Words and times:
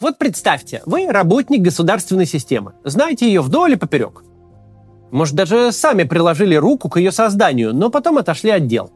Вот 0.00 0.18
представьте, 0.18 0.82
вы 0.86 1.06
работник 1.06 1.62
государственной 1.62 2.26
системы, 2.26 2.72
знаете 2.82 3.26
ее 3.26 3.40
вдоль 3.40 3.74
и 3.74 3.76
поперек. 3.76 4.24
Может, 5.12 5.36
даже 5.36 5.70
сами 5.70 6.02
приложили 6.02 6.56
руку 6.56 6.88
к 6.88 6.98
ее 6.98 7.12
созданию, 7.12 7.72
но 7.72 7.90
потом 7.90 8.18
отошли 8.18 8.50
от 8.50 8.66
дел. 8.66 8.90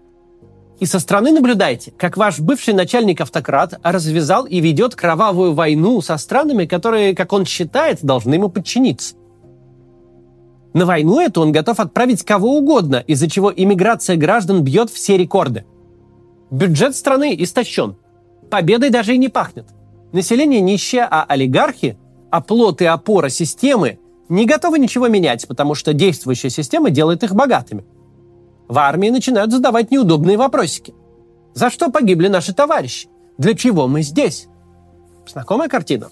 И 0.81 0.87
со 0.87 0.99
стороны 0.99 1.31
наблюдаете, 1.31 1.93
как 1.93 2.17
ваш 2.17 2.41
бывший 2.41 2.75
начальник-автократ 2.75 3.79
развязал 3.85 4.45
и 4.45 4.59
ведет 4.61 4.97
кровавую 4.97 5.55
войну 5.55 6.01
со 6.01 6.17
странами, 6.17 6.67
которые, 6.67 7.15
как 7.15 7.33
он 7.33 7.45
считает, 7.45 8.03
должны 8.03 8.35
ему 8.35 8.49
подчиниться. 8.49 9.15
На 10.75 10.85
войну 10.85 11.21
эту 11.21 11.43
он 11.43 11.53
готов 11.53 11.79
отправить 11.79 12.25
кого 12.25 12.59
угодно, 12.59 13.03
из-за 13.07 13.31
чего 13.31 13.53
иммиграция 13.55 14.17
граждан 14.17 14.63
бьет 14.63 14.91
все 14.91 15.17
рекорды. 15.17 15.65
Бюджет 16.51 16.97
страны 16.97 17.37
истощен. 17.39 17.97
Победой 18.51 18.91
даже 18.91 19.15
и 19.15 19.19
не 19.19 19.29
пахнет. 19.29 19.67
Население 20.13 20.61
нищее, 20.61 21.07
а 21.11 21.25
олигархи, 21.25 21.99
оплот 22.31 22.81
и 22.81 22.87
опора 22.87 23.29
системы 23.29 23.99
не 24.29 24.47
готовы 24.47 24.79
ничего 24.79 25.09
менять, 25.09 25.47
потому 25.47 25.75
что 25.75 25.93
действующая 25.93 26.51
система 26.51 26.91
делает 26.91 27.23
их 27.23 27.35
богатыми. 27.35 27.85
В 28.69 28.79
армии 28.79 29.09
начинают 29.09 29.53
задавать 29.53 29.91
неудобные 29.91 30.37
вопросики. 30.37 30.95
За 31.55 31.71
что 31.71 31.91
погибли 31.91 32.29
наши 32.29 32.55
товарищи? 32.55 33.09
Для 33.39 33.55
чего 33.55 33.89
мы 33.89 34.03
здесь? 34.03 34.49
Знакомая 35.27 35.69
картина? 35.69 36.11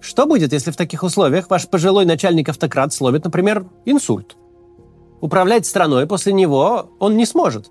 Что 0.00 0.26
будет, 0.26 0.52
если 0.52 0.70
в 0.70 0.76
таких 0.76 1.02
условиях 1.02 1.48
ваш 1.48 1.66
пожилой 1.68 2.04
начальник-автократ 2.04 2.92
словит, 2.92 3.24
например, 3.24 3.66
инсульт? 3.86 4.36
Управлять 5.20 5.64
страной 5.64 6.06
после 6.06 6.34
него 6.34 6.90
он 6.98 7.16
не 7.16 7.24
сможет. 7.24 7.70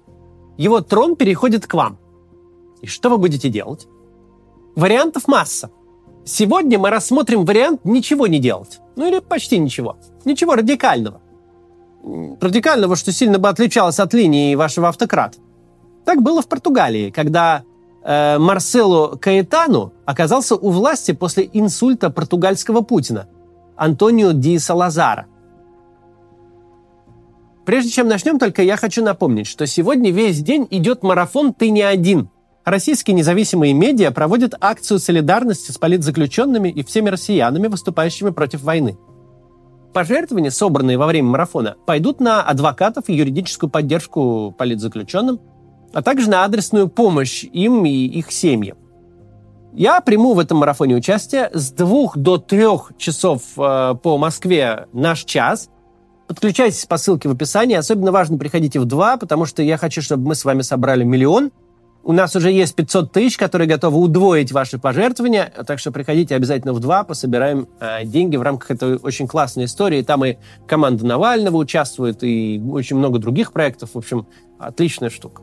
Его 0.58 0.82
трон 0.82 1.16
переходит 1.16 1.68
к 1.68 1.74
вам. 1.76 2.00
И 2.82 2.88
что 2.88 3.10
вы 3.10 3.18
будете 3.18 3.50
делать? 3.50 3.88
Вариантов 4.76 5.28
масса. 5.28 5.70
Сегодня 6.26 6.80
мы 6.80 6.90
рассмотрим 6.90 7.46
вариант 7.46 7.82
ничего 7.84 8.28
не 8.28 8.40
делать. 8.40 8.80
Ну 8.96 9.08
или 9.08 9.20
почти 9.20 9.60
ничего. 9.60 9.98
Ничего 10.26 10.56
радикального. 10.56 11.22
Радикального, 12.42 12.96
что 12.96 13.12
сильно 13.12 13.40
бы 13.40 13.50
отличалось 13.50 14.00
от 14.00 14.14
линии 14.14 14.56
вашего 14.56 14.90
автократа. 14.90 15.38
Так 16.06 16.22
было 16.22 16.42
в 16.42 16.48
Португалии, 16.48 17.12
когда 17.12 17.64
э, 18.04 18.38
Марселу 18.40 19.18
Каэтану 19.20 19.94
оказался 20.06 20.56
у 20.56 20.70
власти 20.70 21.12
после 21.12 21.50
инсульта 21.54 22.10
португальского 22.10 22.82
Путина 22.82 23.28
Антонио 23.76 24.32
Ди 24.32 24.60
Салазара. 24.60 25.28
Прежде 27.66 27.92
чем 27.92 28.08
начнем, 28.08 28.40
только 28.40 28.62
я 28.62 28.76
хочу 28.76 29.04
напомнить, 29.04 29.48
что 29.48 29.66
сегодня 29.68 30.12
весь 30.12 30.42
день 30.42 30.68
идет 30.70 31.04
марафон 31.04 31.54
«Ты 31.54 31.70
не 31.70 31.82
один», 31.82 32.30
Российские 32.66 33.16
независимые 33.16 33.74
медиа 33.74 34.12
проводят 34.12 34.56
акцию 34.62 35.00
солидарности 35.00 35.72
с 35.72 35.78
политзаключенными 35.78 36.70
и 36.70 36.82
всеми 36.84 37.10
россиянами, 37.10 37.68
выступающими 37.68 38.30
против 38.30 38.62
войны. 38.62 38.98
Пожертвования, 39.94 40.50
собранные 40.50 40.98
во 40.98 41.06
время 41.06 41.30
марафона, 41.30 41.76
пойдут 41.86 42.22
на 42.22 42.42
адвокатов 42.42 43.10
и 43.10 43.14
юридическую 43.14 43.70
поддержку 43.70 44.56
политзаключенным, 44.58 45.42
а 45.94 46.02
также 46.02 46.30
на 46.30 46.46
адресную 46.46 46.88
помощь 46.88 47.44
им 47.44 47.86
и 47.86 47.90
их 47.90 48.32
семьям. 48.32 48.78
Я 49.74 50.00
приму 50.02 50.34
в 50.34 50.40
этом 50.40 50.60
марафоне 50.60 50.96
участие 50.96 51.50
с 51.54 51.72
двух 51.72 52.18
до 52.18 52.38
трех 52.38 52.92
часов 52.98 53.42
э, 53.58 53.96
по 54.02 54.18
Москве 54.18 54.88
наш 54.94 55.26
час. 55.26 55.70
Подключайтесь 56.28 56.86
по 56.86 56.98
ссылке 56.98 57.28
в 57.28 57.34
описании. 57.34 57.76
Особенно 57.76 58.12
важно, 58.12 58.38
приходите 58.38 58.80
в 58.80 58.86
два, 58.86 59.18
потому 59.18 59.46
что 59.46 59.62
я 59.62 59.78
хочу, 59.78 60.02
чтобы 60.02 60.28
мы 60.28 60.36
с 60.36 60.46
вами 60.46 60.62
собрали 60.62 61.04
миллион– 61.04 61.52
у 62.04 62.12
нас 62.12 62.36
уже 62.36 62.52
есть 62.52 62.76
500 62.76 63.12
тысяч, 63.12 63.38
которые 63.38 63.68
готовы 63.68 63.98
удвоить 64.00 64.52
ваши 64.52 64.78
пожертвования, 64.78 65.52
так 65.66 65.80
что 65.80 65.92
приходите 65.92 66.36
обязательно 66.36 66.74
в 66.74 66.80
два, 66.80 67.04
пособираем 67.04 67.68
э, 67.80 68.04
деньги 68.04 68.36
в 68.36 68.42
рамках 68.42 68.72
этой 68.72 68.98
очень 68.98 69.28
классной 69.28 69.66
истории. 69.66 70.02
Там 70.02 70.26
и 70.26 70.36
команда 70.68 71.06
Навального 71.06 71.58
участвует, 71.58 72.24
и 72.24 72.62
очень 72.70 72.98
много 72.98 73.20
других 73.20 73.54
проектов. 73.54 73.92
В 73.94 73.98
общем, 73.98 74.28
отличная 74.60 75.10
штука. 75.10 75.42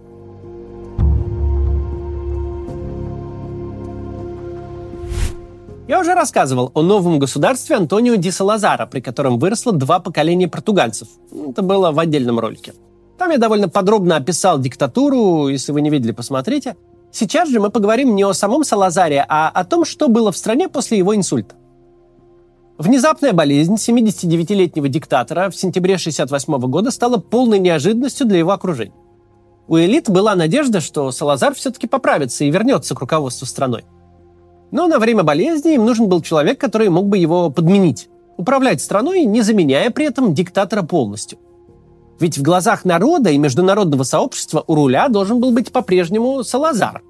Я 5.89 5.99
уже 5.99 6.15
рассказывал 6.15 6.71
о 6.75 6.83
новом 6.83 7.19
государстве 7.19 7.77
Антонио 7.77 8.15
Ди 8.15 8.31
Салазара, 8.31 8.87
при 8.87 9.01
котором 9.01 9.39
выросло 9.39 9.73
два 9.73 9.99
поколения 9.99 10.47
португальцев. 10.47 11.09
Это 11.33 11.63
было 11.63 11.91
в 11.91 11.99
отдельном 11.99 12.39
ролике. 12.39 12.75
Там 13.21 13.33
я 13.33 13.37
довольно 13.37 13.69
подробно 13.69 14.17
описал 14.17 14.59
диктатуру, 14.59 15.49
если 15.49 15.73
вы 15.73 15.83
не 15.83 15.91
видели, 15.91 16.13
посмотрите. 16.13 16.77
Сейчас 17.13 17.51
же 17.51 17.61
мы 17.61 17.69
поговорим 17.69 18.17
не 18.17 18.23
о 18.23 18.33
самом 18.33 18.65
Салазаре, 18.65 19.27
а 19.29 19.51
о 19.51 19.63
том, 19.67 19.85
что 19.85 20.09
было 20.09 20.33
в 20.33 20.39
стране 20.39 20.71
после 20.71 20.97
его 20.97 21.15
инсульта. 21.15 21.55
Внезапная 22.79 23.35
болезнь 23.35 23.75
79-летнего 23.75 24.89
диктатора 24.89 25.51
в 25.51 25.55
сентябре 25.55 25.97
1968 25.97 26.71
года 26.71 26.91
стала 26.91 27.19
полной 27.19 27.59
неожиданностью 27.59 28.27
для 28.27 28.39
его 28.39 28.53
окружения. 28.53 28.95
У 29.69 29.77
элит 29.77 30.09
была 30.09 30.35
надежда, 30.35 30.81
что 30.81 31.13
Салазар 31.13 31.55
все-таки 31.55 31.87
поправится 31.87 32.45
и 32.45 32.51
вернется 32.51 32.95
к 32.95 33.01
руководству 33.01 33.45
страной. 33.45 33.85
Но 34.71 34.87
на 34.87 34.99
время 34.99 35.25
болезни 35.25 35.75
им 35.75 35.85
нужен 35.85 36.09
был 36.09 36.23
человек, 36.23 36.59
который 36.59 36.89
мог 36.89 37.07
бы 37.07 37.19
его 37.19 37.51
подменить, 37.51 38.09
управлять 38.39 38.81
страной, 38.81 39.27
не 39.27 39.43
заменяя 39.43 39.91
при 39.91 40.07
этом 40.07 40.33
диктатора 40.33 40.81
полностью– 40.85 41.39
ведь 42.21 42.37
в 42.37 42.43
глазах 42.43 42.85
народа 42.85 43.31
и 43.31 43.39
международного 43.39 44.03
сообщества 44.03 44.63
у 44.67 44.75
руля 44.75 45.09
должен 45.09 45.41
был 45.41 45.53
быть 45.53 45.73
по-прежнему 45.73 46.45
Салазар. 46.45 47.03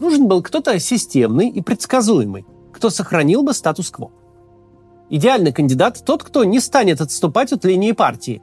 Нужен 0.00 0.26
был 0.26 0.42
кто-то 0.42 0.78
системный 0.80 1.50
и 1.50 1.60
предсказуемый, 1.60 2.46
кто 2.72 2.88
сохранил 2.88 3.42
бы 3.42 3.52
статус-кво. 3.52 4.10
Идеальный 5.10 5.52
кандидат– 5.52 6.02
тот, 6.06 6.22
кто 6.22 6.44
не 6.44 6.60
станет 6.60 7.00
отступать 7.00 7.52
от 7.52 7.64
линии 7.64 7.92
партии. 7.92 8.42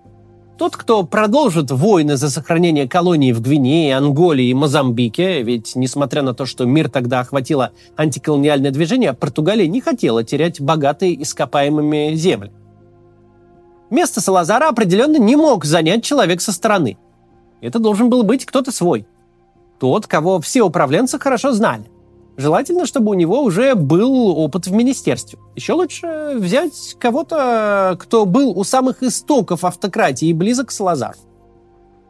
Тот, 0.60 0.76
кто 0.76 1.04
продолжит 1.04 1.72
войны 1.72 2.18
за 2.18 2.30
сохранение 2.30 2.88
колоний 2.88 3.32
в 3.32 3.42
Гвинее, 3.42 3.96
Анголе 3.96 4.44
и 4.44 4.54
Мозамбике, 4.54 5.44
ведь, 5.44 5.76
несмотря 5.76 6.24
на 6.24 6.34
то, 6.34 6.46
что 6.46 6.66
мир 6.66 6.90
тогда 6.90 7.22
охватило 7.22 7.72
антиколониальное 7.96 8.72
движение, 8.72 9.14
Португалия 9.14 9.68
не 9.68 9.82
хотела 9.82 10.24
терять 10.24 10.60
богатые 10.60 11.22
ископаемыми 11.22 12.16
земли. 12.16 12.52
Место 13.90 14.20
Салазара 14.22 14.68
определенно 14.68 15.18
не 15.18 15.36
мог 15.36 15.64
занять 15.66 16.04
человек 16.04 16.42
со 16.42 16.52
стороны. 16.52 16.98
Это 17.62 17.80
должен 17.80 18.10
был 18.10 18.24
быть 18.24 18.46
кто-то 18.46 18.72
свой. 18.72 19.08
Тот, 19.80 20.08
кого 20.08 20.40
все 20.42 20.64
управленцы 20.64 21.20
хорошо 21.20 21.54
знали. 21.54 21.90
Желательно, 22.36 22.86
чтобы 22.86 23.12
у 23.12 23.14
него 23.16 23.42
уже 23.42 23.74
был 23.74 24.38
опыт 24.38 24.68
в 24.68 24.72
министерстве. 24.72 25.40
Еще 25.56 25.74
лучше 25.74 26.34
взять 26.36 26.96
кого-то, 27.00 27.98
кто 28.00 28.26
был 28.26 28.52
у 28.58 28.64
самых 28.64 29.02
истоков 29.02 29.64
автократии 29.64 30.28
и 30.28 30.34
близок 30.34 30.68
к 30.68 30.72
Салазару. 30.72 31.18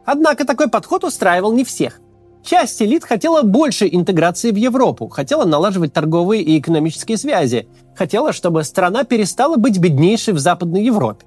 Однако 0.04 0.44
такой 0.44 0.68
подход 0.68 1.04
устраивал 1.04 1.52
не 1.52 1.64
всех. 1.64 2.00
Часть 2.42 2.80
элит 2.82 3.04
хотела 3.04 3.42
больше 3.42 3.88
интеграции 3.90 4.50
в 4.50 4.56
Европу, 4.56 5.08
хотела 5.08 5.44
налаживать 5.44 5.92
торговые 5.92 6.42
и 6.42 6.58
экономические 6.58 7.18
связи, 7.18 7.68
хотела, 7.94 8.32
чтобы 8.32 8.64
страна 8.64 9.04
перестала 9.04 9.56
быть 9.56 9.78
беднейшей 9.78 10.34
в 10.34 10.38
Западной 10.38 10.84
Европе. 10.84 11.26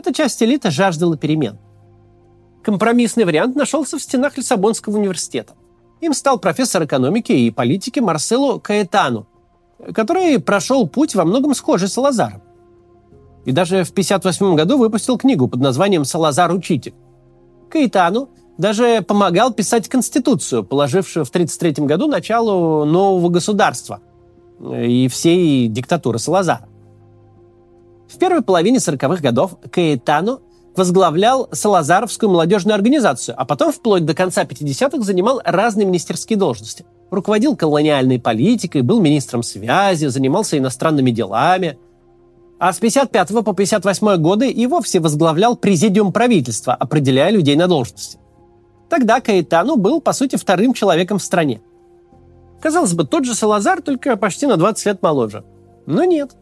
Эта 0.00 0.14
часть 0.14 0.42
элиты 0.42 0.70
жаждала 0.70 1.18
перемен. 1.18 1.58
Компромиссный 2.62 3.26
вариант 3.26 3.54
нашелся 3.54 3.98
в 3.98 4.02
стенах 4.02 4.38
Лиссабонского 4.38 4.96
университета. 4.96 5.52
Им 6.00 6.14
стал 6.14 6.38
профессор 6.38 6.86
экономики 6.86 7.32
и 7.32 7.50
политики 7.50 8.00
Марсело 8.00 8.58
Каэтану, 8.58 9.26
который 9.92 10.40
прошел 10.40 10.88
путь 10.88 11.14
во 11.14 11.26
многом 11.26 11.54
схожий 11.54 11.86
с 11.86 11.92
Салазаром. 11.92 12.40
И 13.44 13.52
даже 13.52 13.84
в 13.84 13.90
1958 13.90 14.56
году 14.56 14.78
выпустил 14.78 15.18
книгу 15.18 15.48
под 15.48 15.60
названием 15.60 16.06
«Салазар 16.06 16.50
учитель». 16.50 16.94
Каэтану 17.68 18.30
даже 18.56 19.02
помогал 19.02 19.52
писать 19.52 19.86
Конституцию, 19.90 20.64
положившую 20.64 21.26
в 21.26 21.28
1933 21.28 21.84
году 21.84 22.08
начало 22.08 22.86
нового 22.86 23.28
государства 23.28 24.00
и 24.60 25.08
всей 25.08 25.68
диктатуры 25.68 26.18
Салазара. 26.18 26.69
В 28.10 28.18
первой 28.18 28.42
половине 28.42 28.78
40-х 28.78 29.22
годов 29.22 29.56
Каэтану 29.70 30.40
возглавлял 30.74 31.48
Салазаровскую 31.52 32.28
молодежную 32.28 32.74
организацию, 32.74 33.36
а 33.38 33.44
потом 33.44 33.72
вплоть 33.72 34.04
до 34.04 34.14
конца 34.14 34.42
50-х 34.42 35.02
занимал 35.02 35.40
разные 35.44 35.86
министерские 35.86 36.36
должности. 36.36 36.84
Руководил 37.10 37.56
колониальной 37.56 38.18
политикой, 38.18 38.82
был 38.82 39.00
министром 39.00 39.44
связи, 39.44 40.06
занимался 40.06 40.58
иностранными 40.58 41.12
делами. 41.12 41.78
А 42.58 42.72
с 42.72 42.78
55 42.78 43.44
по 43.44 43.54
58 43.54 44.16
годы 44.16 44.50
и 44.50 44.66
вовсе 44.66 44.98
возглавлял 44.98 45.56
президиум 45.56 46.12
правительства, 46.12 46.74
определяя 46.74 47.30
людей 47.30 47.54
на 47.54 47.68
должности. 47.68 48.18
Тогда 48.88 49.20
Каэтану 49.20 49.76
был, 49.76 50.00
по 50.00 50.12
сути, 50.12 50.34
вторым 50.34 50.74
человеком 50.74 51.18
в 51.18 51.22
стране. 51.22 51.62
Казалось 52.60 52.92
бы, 52.92 53.06
тот 53.06 53.24
же 53.24 53.34
Салазар, 53.34 53.82
только 53.82 54.16
почти 54.16 54.46
на 54.46 54.56
20 54.56 54.86
лет 54.86 55.02
моложе. 55.02 55.44
Но 55.86 56.04
нет. 56.04 56.36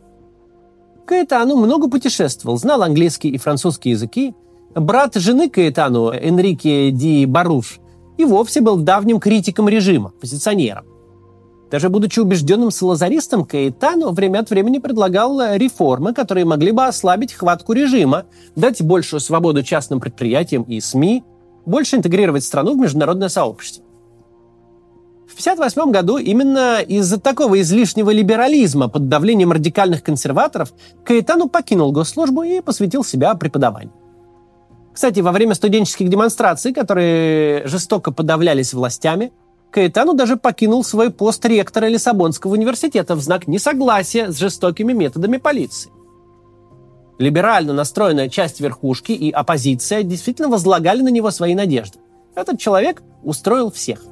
Каэтану 1.08 1.56
много 1.56 1.88
путешествовал, 1.88 2.58
знал 2.58 2.82
английский 2.82 3.30
и 3.30 3.38
французский 3.38 3.90
языки. 3.90 4.34
Брат 4.74 5.14
жены 5.14 5.48
Каэтану, 5.48 6.10
Энрике 6.10 6.90
Ди 6.90 7.24
Баруш, 7.24 7.80
и 8.18 8.26
вовсе 8.26 8.60
был 8.60 8.76
давним 8.76 9.18
критиком 9.18 9.70
режима, 9.70 10.10
позиционером. 10.20 10.84
Даже 11.70 11.88
будучи 11.88 12.20
убежденным 12.20 12.70
салазаристом, 12.70 13.46
Каэтану 13.46 14.12
время 14.12 14.40
от 14.40 14.50
времени 14.50 14.78
предлагал 14.78 15.54
реформы, 15.54 16.12
которые 16.12 16.44
могли 16.44 16.72
бы 16.72 16.84
ослабить 16.84 17.32
хватку 17.32 17.72
режима, 17.72 18.24
дать 18.54 18.82
большую 18.82 19.20
свободу 19.20 19.62
частным 19.62 20.00
предприятиям 20.00 20.64
и 20.64 20.78
СМИ, 20.78 21.24
больше 21.64 21.96
интегрировать 21.96 22.44
страну 22.44 22.74
в 22.74 22.78
международное 22.78 23.30
сообщество. 23.30 23.82
В 25.38 25.40
1958 25.40 25.92
году 25.92 26.18
именно 26.18 26.80
из-за 26.80 27.20
такого 27.20 27.60
излишнего 27.60 28.10
либерализма 28.10 28.88
под 28.88 29.08
давлением 29.08 29.52
радикальных 29.52 30.02
консерваторов 30.02 30.72
Каэтану 31.04 31.48
покинул 31.48 31.92
госслужбу 31.92 32.42
и 32.42 32.60
посвятил 32.60 33.04
себя 33.04 33.36
преподаванию. 33.36 33.92
Кстати, 34.92 35.20
во 35.20 35.30
время 35.30 35.54
студенческих 35.54 36.08
демонстраций, 36.08 36.74
которые 36.74 37.64
жестоко 37.68 38.10
подавлялись 38.10 38.74
властями, 38.74 39.32
Каэтану 39.70 40.14
даже 40.14 40.38
покинул 40.38 40.82
свой 40.82 41.10
пост 41.10 41.44
ректора 41.46 41.86
Лиссабонского 41.86 42.54
университета 42.54 43.14
в 43.14 43.20
знак 43.20 43.46
несогласия 43.46 44.32
с 44.32 44.38
жестокими 44.38 44.92
методами 44.92 45.36
полиции. 45.36 45.92
Либерально 47.20 47.72
настроенная 47.74 48.28
часть 48.28 48.58
верхушки 48.58 49.12
и 49.12 49.30
оппозиция 49.30 50.02
действительно 50.02 50.48
возлагали 50.48 51.00
на 51.00 51.10
него 51.10 51.30
свои 51.30 51.54
надежды. 51.54 52.00
Этот 52.34 52.58
человек 52.58 53.04
устроил 53.22 53.70
всех. 53.70 54.02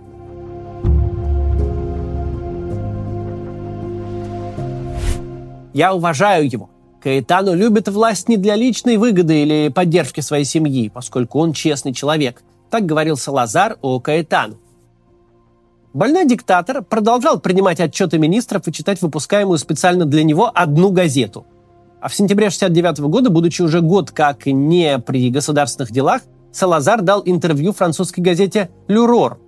Я 5.77 5.93
уважаю 5.93 6.51
его. 6.51 6.71
Каэтану 7.03 7.55
любит 7.55 7.87
власть 7.89 8.31
не 8.31 8.39
для 8.39 8.57
личной 8.57 8.97
выгоды 8.97 9.43
или 9.43 9.69
поддержки 9.69 10.23
своей 10.23 10.47
семьи, 10.47 10.89
поскольку 10.89 11.39
он 11.39 11.53
честный 11.53 11.93
человек. 11.93 12.43
Так 12.71 12.87
говорил 12.87 13.19
Салазар 13.19 13.77
о 13.83 14.01
Каэтану. 14.01 14.57
Больной 15.93 16.27
диктатор 16.27 16.83
продолжал 16.83 17.41
принимать 17.41 17.79
отчеты 17.79 18.17
министров 18.17 18.67
и 18.67 18.73
читать 18.73 19.03
выпускаемую 19.03 19.59
специально 19.59 20.07
для 20.07 20.25
него 20.25 20.51
одну 20.55 20.89
газету. 20.93 21.45
А 22.01 22.09
в 22.09 22.15
сентябре 22.15 22.47
1969 22.47 23.11
года, 23.11 23.29
будучи 23.29 23.61
уже 23.61 23.83
год 23.83 24.13
как 24.13 24.47
не 24.47 24.99
при 24.99 25.29
государственных 25.29 25.93
делах, 25.93 26.23
Салазар 26.53 27.03
дал 27.03 27.23
интервью 27.23 27.75
французской 27.75 28.21
газете 28.21 28.71
«Люрор». 28.89 29.39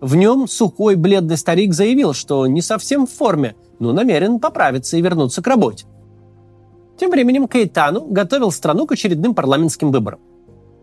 В 0.00 0.16
нем 0.16 0.48
сухой 0.48 0.96
бледный 0.96 1.36
старик 1.36 1.72
заявил, 1.72 2.14
что 2.14 2.48
не 2.48 2.62
совсем 2.62 3.06
в 3.06 3.12
форме, 3.12 3.54
но 3.82 3.92
намерен 3.92 4.40
поправиться 4.40 4.96
и 4.96 5.02
вернуться 5.02 5.42
к 5.42 5.46
работе. 5.46 5.86
Тем 6.98 7.10
временем 7.10 7.48
Кейтану 7.48 8.06
готовил 8.06 8.50
страну 8.50 8.86
к 8.86 8.92
очередным 8.92 9.34
парламентским 9.34 9.90
выборам. 9.90 10.20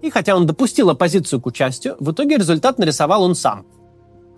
И 0.02 0.10
хотя 0.10 0.36
он 0.36 0.46
допустил 0.46 0.90
оппозицию 0.90 1.42
к 1.42 1.46
участию, 1.46 1.96
в 2.00 2.12
итоге 2.12 2.38
результат 2.38 2.78
нарисовал 2.78 3.24
он 3.24 3.36
сам– 3.36 3.66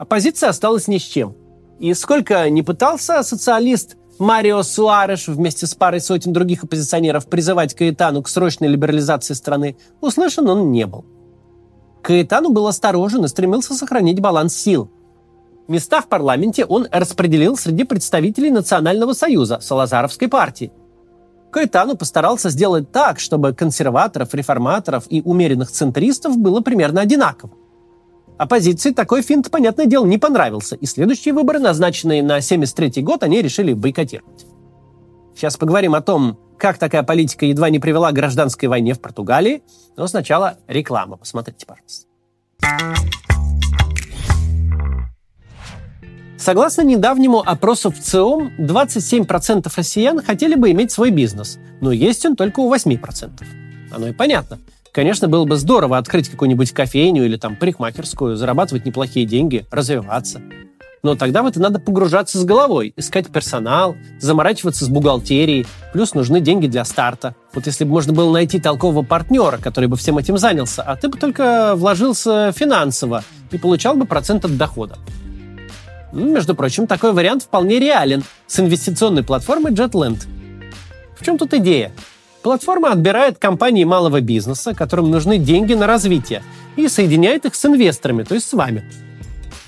оппозиция 0.02 0.50
осталась 0.50 0.88
ни 0.88 0.98
с 0.98 1.04
чем. 1.04 1.36
И 1.80 1.94
сколько 1.94 2.50
не 2.50 2.64
пытался 2.64 3.22
социалист 3.22 3.98
Марио 4.18 4.64
Суареш 4.64 5.28
вместе 5.28 5.68
с 5.68 5.76
парой 5.76 6.02
сотен 6.02 6.34
других 6.34 6.64
оппозиционеров 6.64 7.28
призывать 7.28 7.76
Каэтану 7.76 8.24
к 8.24 8.28
срочной 8.28 8.68
либерализации 8.68 9.36
страны, 9.36 9.78
услышан 10.02 10.50
он 10.50 10.72
не 10.72 10.88
был. 10.88 11.06
Каэтану 12.02 12.50
был 12.50 12.66
осторожен 12.66 13.26
и 13.26 13.28
стремился 13.28 13.76
сохранить 13.76 14.20
баланс 14.20 14.56
сил. 14.56 14.90
Места 15.72 16.02
в 16.02 16.08
парламенте 16.08 16.66
он 16.66 16.88
распределил 16.92 17.56
среди 17.56 17.86
представителей 17.86 18.52
Национального 18.52 19.14
союза, 19.14 19.60
Салазаровской 19.62 20.28
партии. 20.28 20.74
Каэтану 21.50 21.96
постарался 21.96 22.50
сделать 22.50 22.92
так, 22.92 23.22
чтобы 23.22 23.54
консерваторов, 23.54 24.34
реформаторов 24.34 25.06
и 25.10 25.22
умеренных 25.22 25.72
центристов 25.72 26.38
было 26.38 26.60
примерно 26.60 27.00
одинаково. 27.00 27.54
Оппозиции 28.38 28.92
такой 28.92 29.22
финт, 29.22 29.50
понятное 29.50 29.86
дело, 29.86 30.06
не 30.06 30.18
понравился, 30.18 30.76
и 30.76 30.86
следующие 30.86 31.34
выборы, 31.34 31.60
назначенные 31.60 32.22
на 32.22 32.42
73 32.42 33.02
год, 33.02 33.24
они 33.24 33.42
решили 33.42 33.72
бойкотировать. 33.72 34.46
Сейчас 35.36 35.56
поговорим 35.56 35.96
о 35.96 36.02
том, 36.02 36.38
как 36.58 36.80
такая 36.80 37.04
политика 37.04 37.46
едва 37.46 37.70
не 37.70 37.80
привела 37.80 38.12
к 38.12 38.16
гражданской 38.16 38.68
войне 38.68 38.94
в 38.94 39.00
Португалии, 39.00 39.64
но 39.96 40.06
сначала 40.08 40.58
реклама. 40.68 41.16
Посмотрите, 41.16 41.66
пожалуйста. 41.66 42.08
Согласно 46.42 46.82
недавнему 46.82 47.44
опросу 47.46 47.92
в 47.92 48.00
ЦИОМ, 48.00 48.54
27% 48.58 49.72
россиян 49.76 50.24
хотели 50.24 50.56
бы 50.56 50.72
иметь 50.72 50.92
свой 50.92 51.12
бизнес, 51.12 51.60
но 51.82 51.92
есть 51.92 52.26
он 52.26 52.36
только 52.36 52.62
у 52.62 52.74
8%. 52.74 53.30
Оно 53.92 54.08
и 54.08 54.12
понятно. 54.12 54.58
Конечно, 54.92 55.28
было 55.28 55.46
бы 55.46 55.56
здорово 55.56 56.00
открыть 56.00 56.30
какую-нибудь 56.30 56.72
кофейню 56.72 57.26
или 57.26 57.38
там 57.38 57.56
парикмахерскую, 57.56 58.38
зарабатывать 58.38 58.88
неплохие 58.88 59.28
деньги, 59.28 59.68
развиваться. 59.70 60.42
Но 61.04 61.14
тогда 61.14 61.44
в 61.44 61.46
это 61.46 61.60
надо 61.62 61.78
погружаться 61.80 62.40
с 62.40 62.44
головой, 62.44 62.96
искать 62.98 63.28
персонал, 63.28 63.96
заморачиваться 64.20 64.84
с 64.84 64.90
бухгалтерией, 64.90 65.68
плюс 65.94 66.16
нужны 66.16 66.42
деньги 66.42 66.66
для 66.66 66.86
старта. 66.86 67.36
Вот 67.54 67.68
если 67.68 67.84
бы 67.84 67.92
можно 67.92 68.14
было 68.14 68.34
найти 68.34 68.60
толкового 68.60 69.04
партнера, 69.04 69.60
который 69.60 69.86
бы 69.86 69.96
всем 69.96 70.18
этим 70.18 70.40
занялся, 70.40 70.82
а 70.82 70.96
ты 70.96 71.08
бы 71.08 71.20
только 71.20 71.76
вложился 71.76 72.52
финансово 72.52 73.24
и 73.52 73.60
получал 73.60 73.96
бы 73.96 74.08
процент 74.08 74.44
от 74.44 74.58
дохода. 74.58 74.98
Ну, 76.12 76.32
между 76.32 76.56
прочим, 76.56 76.88
такой 76.88 77.14
вариант 77.14 77.44
вполне 77.44 77.80
реален 77.80 78.24
с 78.48 78.60
инвестиционной 78.60 79.24
платформой 79.24 79.72
JetLand. 79.72 80.20
В 81.18 81.26
чем 81.26 81.38
тут 81.38 81.54
идея? 81.54 81.92
Платформа 82.42 82.92
отбирает 82.92 83.38
компании 83.38 83.84
малого 83.84 84.20
бизнеса, 84.20 84.74
которым 84.74 85.12
нужны 85.12 85.38
деньги 85.38 85.74
на 85.74 85.86
развитие, 85.86 86.42
и 86.76 86.88
соединяет 86.88 87.46
их 87.46 87.56
с 87.56 87.66
инвесторами, 87.66 88.24
то 88.24 88.34
есть 88.34 88.50
с 88.50 88.54
вами. 88.54 88.84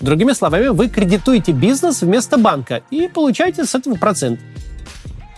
Другими 0.02 0.34
словами, 0.34 0.68
вы 0.68 0.90
кредитуете 0.90 1.52
бизнес 1.52 2.02
вместо 2.02 2.38
банка 2.38 2.82
и 2.90 3.08
получаете 3.08 3.66
с 3.66 3.76
этого 3.76 3.96
процент. 3.96 4.40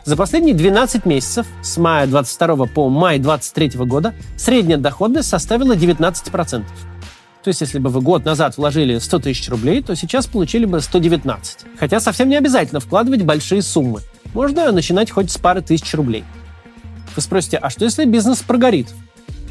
За 0.06 0.16
последние 0.16 0.56
12 0.56 1.06
месяцев, 1.06 1.46
с 1.62 1.78
мая 1.78 2.08
22 2.08 2.68
по 2.68 2.90
май 2.90 3.20
23 3.20 3.72
года, 3.86 4.14
средняя 4.38 4.78
доходность 4.78 5.30
составила 5.30 5.76
19%. 5.76 6.64
То 7.46 7.50
есть, 7.50 7.62
если 7.62 7.78
бы 7.78 7.92
вы 7.92 8.02
год 8.02 8.26
назад 8.26 8.58
вложили 8.58 8.98
100 8.98 9.20
тысяч 9.20 9.48
рублей, 9.50 9.84
то 9.84 9.96
сейчас 9.96 10.26
получили 10.26 10.66
бы 10.66 10.82
119. 10.82 11.60
Хотя 11.80 12.00
совсем 12.00 12.28
не 12.28 12.38
обязательно 12.38 12.80
вкладывать 12.80 13.22
большие 13.22 13.62
суммы. 13.62 14.02
Можно 14.34 14.72
начинать 14.72 15.12
хоть 15.12 15.30
с 15.30 15.38
пары 15.38 15.62
тысяч 15.62 15.94
рублей. 15.94 16.24
Вы 17.16 17.22
спросите, 17.22 17.58
а 17.58 17.70
что 17.70 17.86
если 17.86 18.06
бизнес 18.06 18.42
прогорит? 18.42 18.88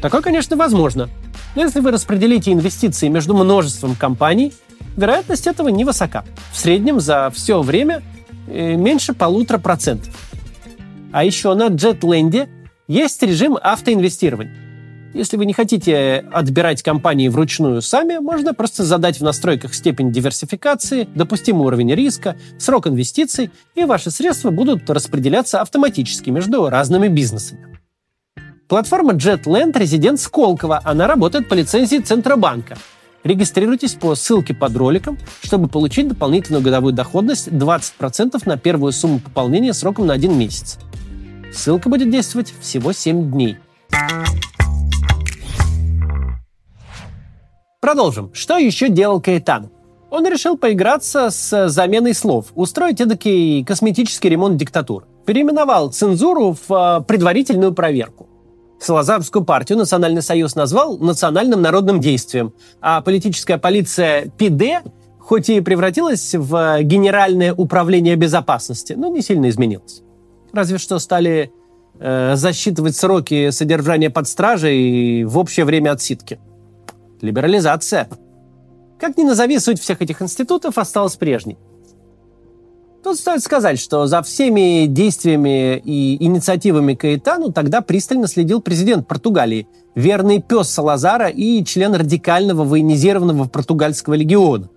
Такое, 0.01 0.21
конечно, 0.21 0.57
возможно. 0.57 1.09
Но 1.55 1.61
если 1.61 1.79
вы 1.79 1.91
распределите 1.91 2.51
инвестиции 2.51 3.07
между 3.07 3.33
множеством 3.33 3.95
компаний, 3.95 4.51
вероятность 4.97 5.47
этого 5.47 5.69
невысока. 5.69 6.25
В 6.51 6.59
среднем 6.59 6.99
за 6.99 7.31
все 7.33 7.61
время 7.61 8.03
э, 8.49 8.75
меньше 8.75 9.13
полутора 9.13 9.57
процентов. 9.57 10.13
А 11.13 11.23
еще 11.23 11.53
на 11.53 11.67
JetLand 11.67 12.49
есть 12.89 13.23
режим 13.23 13.57
автоинвестирования. 13.63 14.64
Если 15.15 15.37
вы 15.37 15.45
не 15.45 15.53
хотите 15.53 16.25
отбирать 16.33 16.83
компании 16.83 17.29
вручную 17.29 17.81
сами, 17.81 18.17
можно 18.17 18.53
просто 18.53 18.83
задать 18.83 19.21
в 19.21 19.23
настройках 19.23 19.73
степень 19.73 20.11
диверсификации, 20.11 21.07
допустимый 21.15 21.65
уровень 21.65 21.95
риска, 21.95 22.35
срок 22.59 22.87
инвестиций, 22.87 23.49
и 23.75 23.85
ваши 23.85 24.11
средства 24.11 24.49
будут 24.49 24.89
распределяться 24.89 25.61
автоматически 25.61 26.31
между 26.31 26.67
разными 26.69 27.07
бизнесами. 27.07 27.79
Платформа 28.67 29.13
JetLand 29.13 29.79
резидент 29.79 30.19
Сколково. 30.19 30.81
Она 30.83 31.07
работает 31.07 31.47
по 31.47 31.53
лицензии 31.53 31.99
Центробанка. 31.99 32.77
Регистрируйтесь 33.23 33.93
по 33.93 34.15
ссылке 34.15 34.53
под 34.53 34.75
роликом, 34.75 35.17
чтобы 35.41 35.69
получить 35.69 36.09
дополнительную 36.09 36.61
годовую 36.61 36.93
доходность 36.93 37.47
20% 37.47 38.41
на 38.45 38.57
первую 38.57 38.91
сумму 38.91 39.19
пополнения 39.19 39.73
сроком 39.73 40.07
на 40.07 40.13
один 40.13 40.37
месяц. 40.37 40.77
Ссылка 41.53 41.87
будет 41.87 42.11
действовать 42.11 42.53
всего 42.59 42.91
7 42.91 43.31
дней. 43.31 43.57
Продолжим. 47.85 48.31
Что 48.33 48.57
еще 48.57 48.89
делал 48.89 49.21
Каэтан? 49.21 49.69
Он 50.09 50.25
решил 50.27 50.57
поиграться 50.57 51.29
с 51.29 51.69
заменой 51.69 52.15
слов, 52.15 52.47
устроить 52.55 52.99
эдакий 52.99 53.63
косметический 53.63 54.27
ремонт 54.27 54.57
диктатуры. 54.57 55.05
Переименовал 55.27 55.91
цензуру 55.91 56.57
в 56.67 56.73
а, 56.73 57.01
предварительную 57.01 57.75
проверку. 57.75 58.27
Салазарскую 58.79 59.45
партию 59.45 59.77
Национальный 59.77 60.23
союз 60.23 60.55
назвал 60.55 60.97
национальным 60.97 61.61
народным 61.61 61.99
действием, 61.99 62.53
а 62.81 63.01
политическая 63.01 63.59
полиция 63.59 64.31
ПИД 64.35 64.91
хоть 65.19 65.49
и 65.49 65.61
превратилась 65.61 66.33
в 66.33 66.81
Генеральное 66.81 67.53
управление 67.53 68.15
безопасности, 68.15 68.93
но 68.93 69.09
не 69.09 69.21
сильно 69.21 69.47
изменилась. 69.47 70.01
Разве 70.53 70.79
что 70.79 70.97
стали 70.97 71.51
э, 71.99 72.33
засчитывать 72.35 72.95
сроки 72.95 73.51
содержания 73.51 74.09
под 74.09 74.27
стражей 74.27 75.23
в 75.25 75.37
общее 75.37 75.67
время 75.67 75.91
отсидки. 75.91 76.39
Либерализация. 77.25 78.07
Как 78.99 79.17
ни 79.17 79.23
назови, 79.23 79.59
суть 79.59 79.81
всех 79.81 80.01
этих 80.01 80.21
институтов 80.21 80.77
осталась 80.77 81.15
прежней. 81.15 81.57
Тут 83.03 83.17
стоит 83.17 83.43
сказать, 83.43 83.79
что 83.79 84.07
за 84.07 84.23
всеми 84.23 84.87
действиями 84.87 85.77
и 85.77 86.23
инициативами 86.23 86.95
Каэтану 86.95 87.51
тогда 87.51 87.81
пристально 87.81 88.27
следил 88.27 88.61
президент 88.61 89.07
Португалии, 89.07 89.67
верный 89.93 90.41
пес 90.41 90.69
Салазара 90.69 91.27
и 91.27 91.63
член 91.63 91.93
радикального 91.93 92.63
военизированного 92.63 93.47
португальского 93.47 94.15
легиона. 94.15 94.69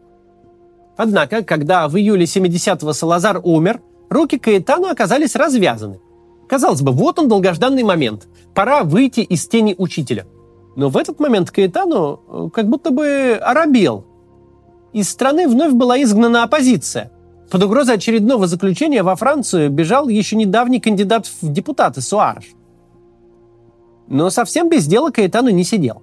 Однако, 0.98 1.42
когда 1.42 1.88
в 1.88 1.96
июле 1.96 2.24
70-го 2.24 2.92
Салазар 2.92 3.40
умер, 3.42 3.80
руки 4.10 4.38
Каэтану 4.38 4.88
оказались 4.88 5.34
развязаны. 5.34 6.00
Казалось 6.48 6.82
бы, 6.82 6.92
вот 6.92 7.18
он 7.18 7.28
долгожданный 7.28 7.82
момент. 7.82 8.28
Пора 8.54 8.82
выйти 8.82 9.20
из 9.20 9.46
тени 9.46 9.74
учителя. 9.78 10.26
Но 10.78 10.90
в 10.90 10.96
этот 10.96 11.18
момент 11.18 11.50
Каэтану 11.50 12.20
э, 12.28 12.50
как 12.54 12.68
будто 12.68 12.92
бы 12.92 13.36
оробел. 13.42 14.04
Из 14.92 15.10
страны 15.10 15.48
вновь 15.48 15.72
была 15.72 16.00
изгнана 16.00 16.44
оппозиция. 16.44 17.10
Под 17.50 17.64
угрозой 17.64 17.96
очередного 17.96 18.46
заключения 18.46 19.02
во 19.02 19.16
Францию 19.16 19.70
бежал 19.70 20.08
еще 20.08 20.36
недавний 20.36 20.78
кандидат 20.78 21.26
в 21.26 21.52
депутаты 21.52 22.00
Суарш. 22.00 22.44
Но 24.06 24.30
совсем 24.30 24.68
без 24.68 24.86
дела 24.86 25.10
Каэтану 25.10 25.50
не 25.50 25.64
сидел. 25.64 26.00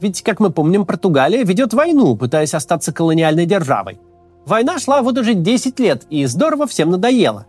Ведь, 0.00 0.22
как 0.22 0.40
мы 0.40 0.48
помним, 0.48 0.86
Португалия 0.86 1.44
ведет 1.44 1.74
войну, 1.74 2.16
пытаясь 2.16 2.54
остаться 2.54 2.94
колониальной 2.94 3.44
державой. 3.44 3.98
Война 4.46 4.78
шла 4.78 5.02
вот 5.02 5.18
уже 5.18 5.34
10 5.34 5.78
лет, 5.80 6.06
и 6.08 6.24
здорово 6.24 6.66
всем 6.66 6.88
надоело. 6.88 7.46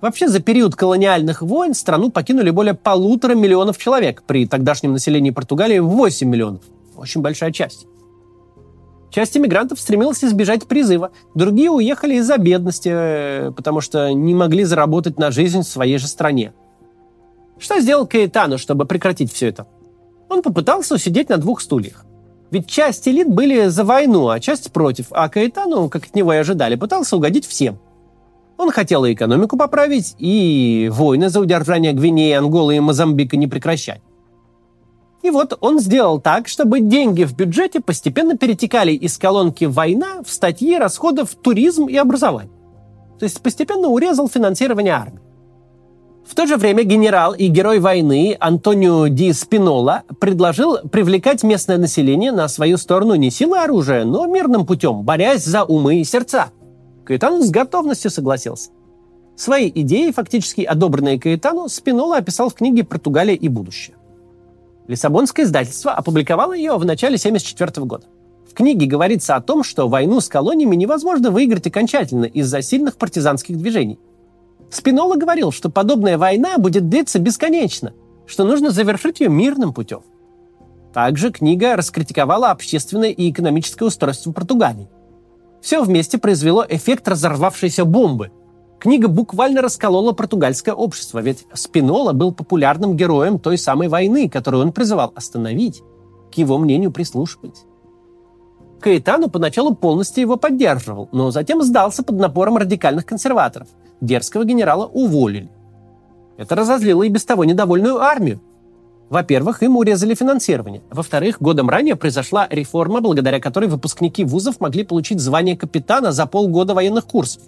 Вообще, 0.00 0.28
за 0.28 0.40
период 0.40 0.76
колониальных 0.76 1.42
войн 1.42 1.74
страну 1.74 2.10
покинули 2.10 2.50
более 2.50 2.74
полутора 2.74 3.34
миллионов 3.34 3.78
человек, 3.78 4.22
при 4.26 4.46
тогдашнем 4.46 4.92
населении 4.92 5.30
Португалии 5.30 5.78
8 5.78 6.28
миллионов. 6.28 6.62
Очень 6.96 7.22
большая 7.22 7.50
часть. 7.50 7.86
Часть 9.10 9.36
иммигрантов 9.36 9.80
стремилась 9.80 10.22
избежать 10.22 10.66
призыва, 10.66 11.10
другие 11.34 11.70
уехали 11.70 12.16
из-за 12.16 12.36
бедности, 12.36 12.90
э, 12.92 13.52
потому 13.52 13.80
что 13.80 14.12
не 14.12 14.34
могли 14.34 14.64
заработать 14.64 15.18
на 15.18 15.30
жизнь 15.30 15.60
в 15.60 15.68
своей 15.68 15.96
же 15.96 16.06
стране. 16.06 16.52
Что 17.58 17.80
сделал 17.80 18.06
Каэтану, 18.06 18.58
чтобы 18.58 18.84
прекратить 18.84 19.32
все 19.32 19.48
это? 19.48 19.66
Он 20.28 20.42
попытался 20.42 20.96
усидеть 20.96 21.30
на 21.30 21.38
двух 21.38 21.62
стульях. 21.62 22.04
Ведь 22.50 22.66
часть 22.68 23.08
элит 23.08 23.28
были 23.28 23.68
за 23.68 23.84
войну, 23.84 24.28
а 24.28 24.38
часть 24.40 24.70
против, 24.72 25.06
а 25.10 25.28
Каэтану, 25.30 25.88
как 25.88 26.04
от 26.04 26.14
него 26.14 26.34
и 26.34 26.36
ожидали, 26.36 26.74
пытался 26.76 27.16
угодить 27.16 27.46
всем. 27.46 27.78
Он 28.58 28.70
хотел 28.70 29.04
и 29.04 29.12
экономику 29.12 29.56
поправить, 29.56 30.14
и 30.18 30.90
войны 30.92 31.28
за 31.28 31.40
удержание 31.40 31.92
Гвинеи, 31.92 32.32
Анголы 32.32 32.76
и 32.76 32.80
Мозамбика 32.80 33.36
не 33.36 33.46
прекращать. 33.46 34.00
И 35.22 35.30
вот 35.30 35.58
он 35.60 35.80
сделал 35.80 36.20
так, 36.20 36.48
чтобы 36.48 36.80
деньги 36.80 37.24
в 37.24 37.34
бюджете 37.34 37.80
постепенно 37.80 38.36
перетекали 38.36 38.92
из 38.92 39.18
колонки 39.18 39.64
«Война» 39.64 40.22
в 40.24 40.30
статьи 40.30 40.78
расходов 40.78 41.34
«Туризм» 41.34 41.86
и 41.86 41.96
«Образование». 41.96 42.52
То 43.18 43.24
есть 43.24 43.40
постепенно 43.42 43.88
урезал 43.88 44.28
финансирование 44.28 44.94
армии. 44.94 45.20
В 46.26 46.34
то 46.34 46.46
же 46.46 46.56
время 46.56 46.82
генерал 46.82 47.34
и 47.34 47.46
герой 47.46 47.78
войны 47.78 48.36
Антонио 48.40 49.06
Ди 49.06 49.32
Спинола 49.32 50.02
предложил 50.18 50.78
привлекать 50.90 51.44
местное 51.44 51.78
население 51.78 52.32
на 52.32 52.48
свою 52.48 52.78
сторону 52.78 53.14
не 53.14 53.30
силой 53.30 53.62
оружия, 53.62 54.04
но 54.04 54.26
мирным 54.26 54.66
путем, 54.66 55.02
борясь 55.02 55.44
за 55.44 55.62
умы 55.62 56.00
и 56.00 56.04
сердца. 56.04 56.50
Каэтану 57.06 57.42
с 57.42 57.50
готовностью 57.50 58.10
согласился. 58.10 58.70
Свои 59.36 59.70
идеи, 59.74 60.10
фактически 60.10 60.62
одобренные 60.62 61.18
Каэтану, 61.18 61.68
Спинола 61.68 62.18
описал 62.18 62.50
в 62.50 62.54
книге 62.54 62.84
«Португалия 62.84 63.34
и 63.34 63.48
будущее». 63.48 63.96
Лиссабонское 64.88 65.46
издательство 65.46 65.92
опубликовало 65.92 66.52
ее 66.52 66.76
в 66.76 66.84
начале 66.84 67.16
1974 67.16 67.86
года. 67.86 68.06
В 68.48 68.54
книге 68.54 68.86
говорится 68.86 69.36
о 69.36 69.40
том, 69.40 69.62
что 69.62 69.88
войну 69.88 70.20
с 70.20 70.28
колониями 70.28 70.76
невозможно 70.76 71.30
выиграть 71.30 71.66
окончательно 71.66 72.24
из-за 72.26 72.60
сильных 72.60 72.96
партизанских 72.96 73.56
движений– 73.56 73.98
Спинола 74.70 75.16
говорил, 75.16 75.52
что 75.52 75.70
подобная 75.70 76.18
война 76.18 76.58
будет 76.58 76.88
длиться 76.88 77.18
бесконечно, 77.18 77.92
что 78.26 78.44
нужно 78.44 78.70
завершить 78.70 79.20
ее 79.20 79.28
мирным 79.28 79.72
путем. 79.72 80.02
Также 80.92 81.30
книга 81.30 81.76
раскритиковала 81.76 82.50
общественное 82.50 83.10
и 83.10 83.30
экономическое 83.30 83.84
устройство 83.84 84.32
Португалии. 84.32 84.88
Все 85.60 85.82
вместе 85.82 86.18
произвело 86.18 86.64
эффект 86.68 87.08
разорвавшейся 87.08 87.84
бомбы. 87.84 88.30
Книга 88.78 89.08
буквально 89.08 89.62
расколола 89.62 90.12
португальское 90.12 90.74
общество, 90.74 91.18
ведь 91.20 91.46
Спинола 91.54 92.12
был 92.12 92.32
популярным 92.32 92.96
героем 92.96 93.38
той 93.38 93.58
самой 93.58 93.88
войны, 93.88 94.28
которую 94.28 94.62
он 94.62 94.72
призывал 94.72 95.12
остановить, 95.14 95.82
к 96.30 96.34
его 96.34 96.58
мнению 96.58 96.92
прислушивать. 96.92 97.64
Каэтану 98.80 99.28
поначалу 99.28 99.74
полностью 99.74 100.20
его 100.20 100.36
поддерживал, 100.36 101.08
но 101.10 101.30
затем 101.30 101.62
сдался 101.62 102.02
под 102.02 102.16
напором 102.16 102.58
радикальных 102.58 103.06
консерваторов– 103.06 103.68
дерзкого 104.00 104.44
генерала 104.44 104.86
уволили. 104.86 105.50
Это 106.36 106.54
разозлило 106.54 107.02
и 107.02 107.08
без 107.08 107.24
того 107.24 107.44
недовольную 107.44 108.00
армию. 108.00 108.40
Во-первых, 109.08 109.62
им 109.62 109.76
урезали 109.76 110.14
финансирование. 110.14 110.82
Во-вторых, 110.90 111.36
годом 111.40 111.68
ранее 111.68 111.94
произошла 111.94 112.48
реформа, 112.50 113.00
благодаря 113.00 113.40
которой 113.40 113.68
выпускники 113.68 114.24
вузов 114.24 114.60
могли 114.60 114.84
получить 114.84 115.20
звание 115.20 115.56
капитана 115.56 116.10
за 116.10 116.26
полгода 116.26 116.74
военных 116.74 117.06
курсов. 117.06 117.42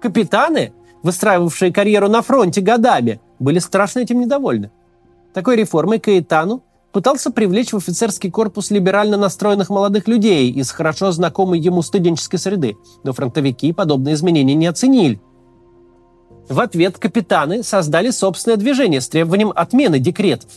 Капитаны, 0.00 0.74
выстраивавшие 1.02 1.72
карьеру 1.72 2.08
на 2.08 2.20
фронте 2.20 2.60
годами, 2.60 3.20
были 3.38 3.58
страшно 3.58 4.00
этим 4.00 4.20
недовольны. 4.20 4.70
Такой 5.32 5.56
реформой 5.56 5.98
Каэтану 5.98 6.62
пытался 6.92 7.30
привлечь 7.30 7.72
в 7.72 7.76
офицерский 7.76 8.30
корпус 8.30 8.70
либерально 8.70 9.16
настроенных 9.16 9.70
молодых 9.70 10.08
людей 10.08 10.50
из 10.50 10.70
хорошо 10.70 11.10
знакомой 11.12 11.58
ему 11.58 11.82
студенческой 11.82 12.38
среды, 12.38 12.76
но 13.02 13.12
фронтовики 13.12 13.72
подобные 13.72 14.14
изменения 14.14 14.54
не 14.54 14.66
оценили. 14.66 15.20
В 16.48 16.60
ответ 16.60 16.98
капитаны 16.98 17.62
создали 17.62 18.10
собственное 18.10 18.56
движение 18.56 19.00
с 19.00 19.08
требованием 19.08 19.52
отмены 19.54 19.98
декретов. 19.98 20.50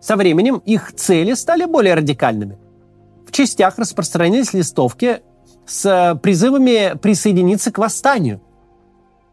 Со 0.00 0.16
временем 0.16 0.62
их 0.64 0.92
цели 0.94 1.34
стали 1.34 1.64
более 1.64 1.94
радикальными. 1.94 2.58
В 3.26 3.32
частях 3.32 3.78
распространились 3.78 4.52
листовки 4.52 5.20
с 5.66 6.18
призывами 6.22 6.96
присоединиться 6.98 7.72
к 7.72 7.78
восстанию. 7.78 8.40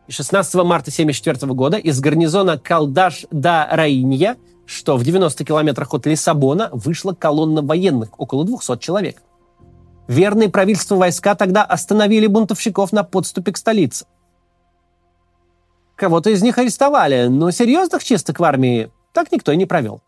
16 0.08 0.56
марта 0.56 0.92
1974 0.92 1.54
года 1.54 1.78
из 1.78 2.00
гарнизона 2.00 2.58
Калдаш 2.58 3.26
до 3.32 3.68
Раинья, 3.72 4.38
что 4.66 4.98
в 4.98 5.04
90 5.04 5.44
километрах 5.44 5.94
от 5.94 6.06
Лиссабона, 6.06 6.70
вышла 6.72 7.14
колонна 7.14 7.62
военных, 7.62 8.20
около 8.20 8.46
200 8.46 8.78
человек. 8.78 9.22
Верные 10.08 10.50
правительству 10.50 10.98
войска 10.98 11.36
тогда 11.36 11.64
остановили 11.64 12.28
бунтовщиков 12.28 12.92
на 12.92 13.04
подступе 13.04 13.52
к 13.52 13.58
столице. 13.58 14.06
Кого-то 15.96 16.30
из 16.30 16.44
них 16.44 16.58
арестовали, 16.58 17.28
но 17.28 17.52
серьезных 17.52 18.04
чисток 18.04 18.40
в 18.40 18.44
армии 18.44 18.90
так 19.14 19.32
никто 19.32 19.52
и 19.52 19.58
не 19.58 19.66
провел. 19.66 20.02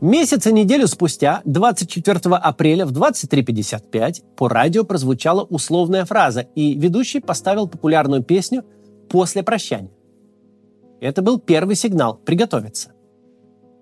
Месяц 0.00 0.46
и 0.46 0.52
неделю 0.52 0.86
спустя, 0.86 1.42
24 1.44 2.36
апреля 2.36 2.86
в 2.86 2.92
23.55, 2.92 4.36
по 4.36 4.48
радио 4.48 4.84
прозвучала 4.84 5.42
условная 5.42 6.04
фраза, 6.04 6.42
и 6.54 6.74
ведущий 6.78 7.20
поставил 7.20 7.66
популярную 7.66 8.22
песню 8.22 8.64
«После 9.10 9.42
прощания». 9.42 9.90
Это 11.00 11.20
был 11.20 11.40
первый 11.40 11.74
сигнал 11.74 12.14
«Приготовиться». 12.14 12.92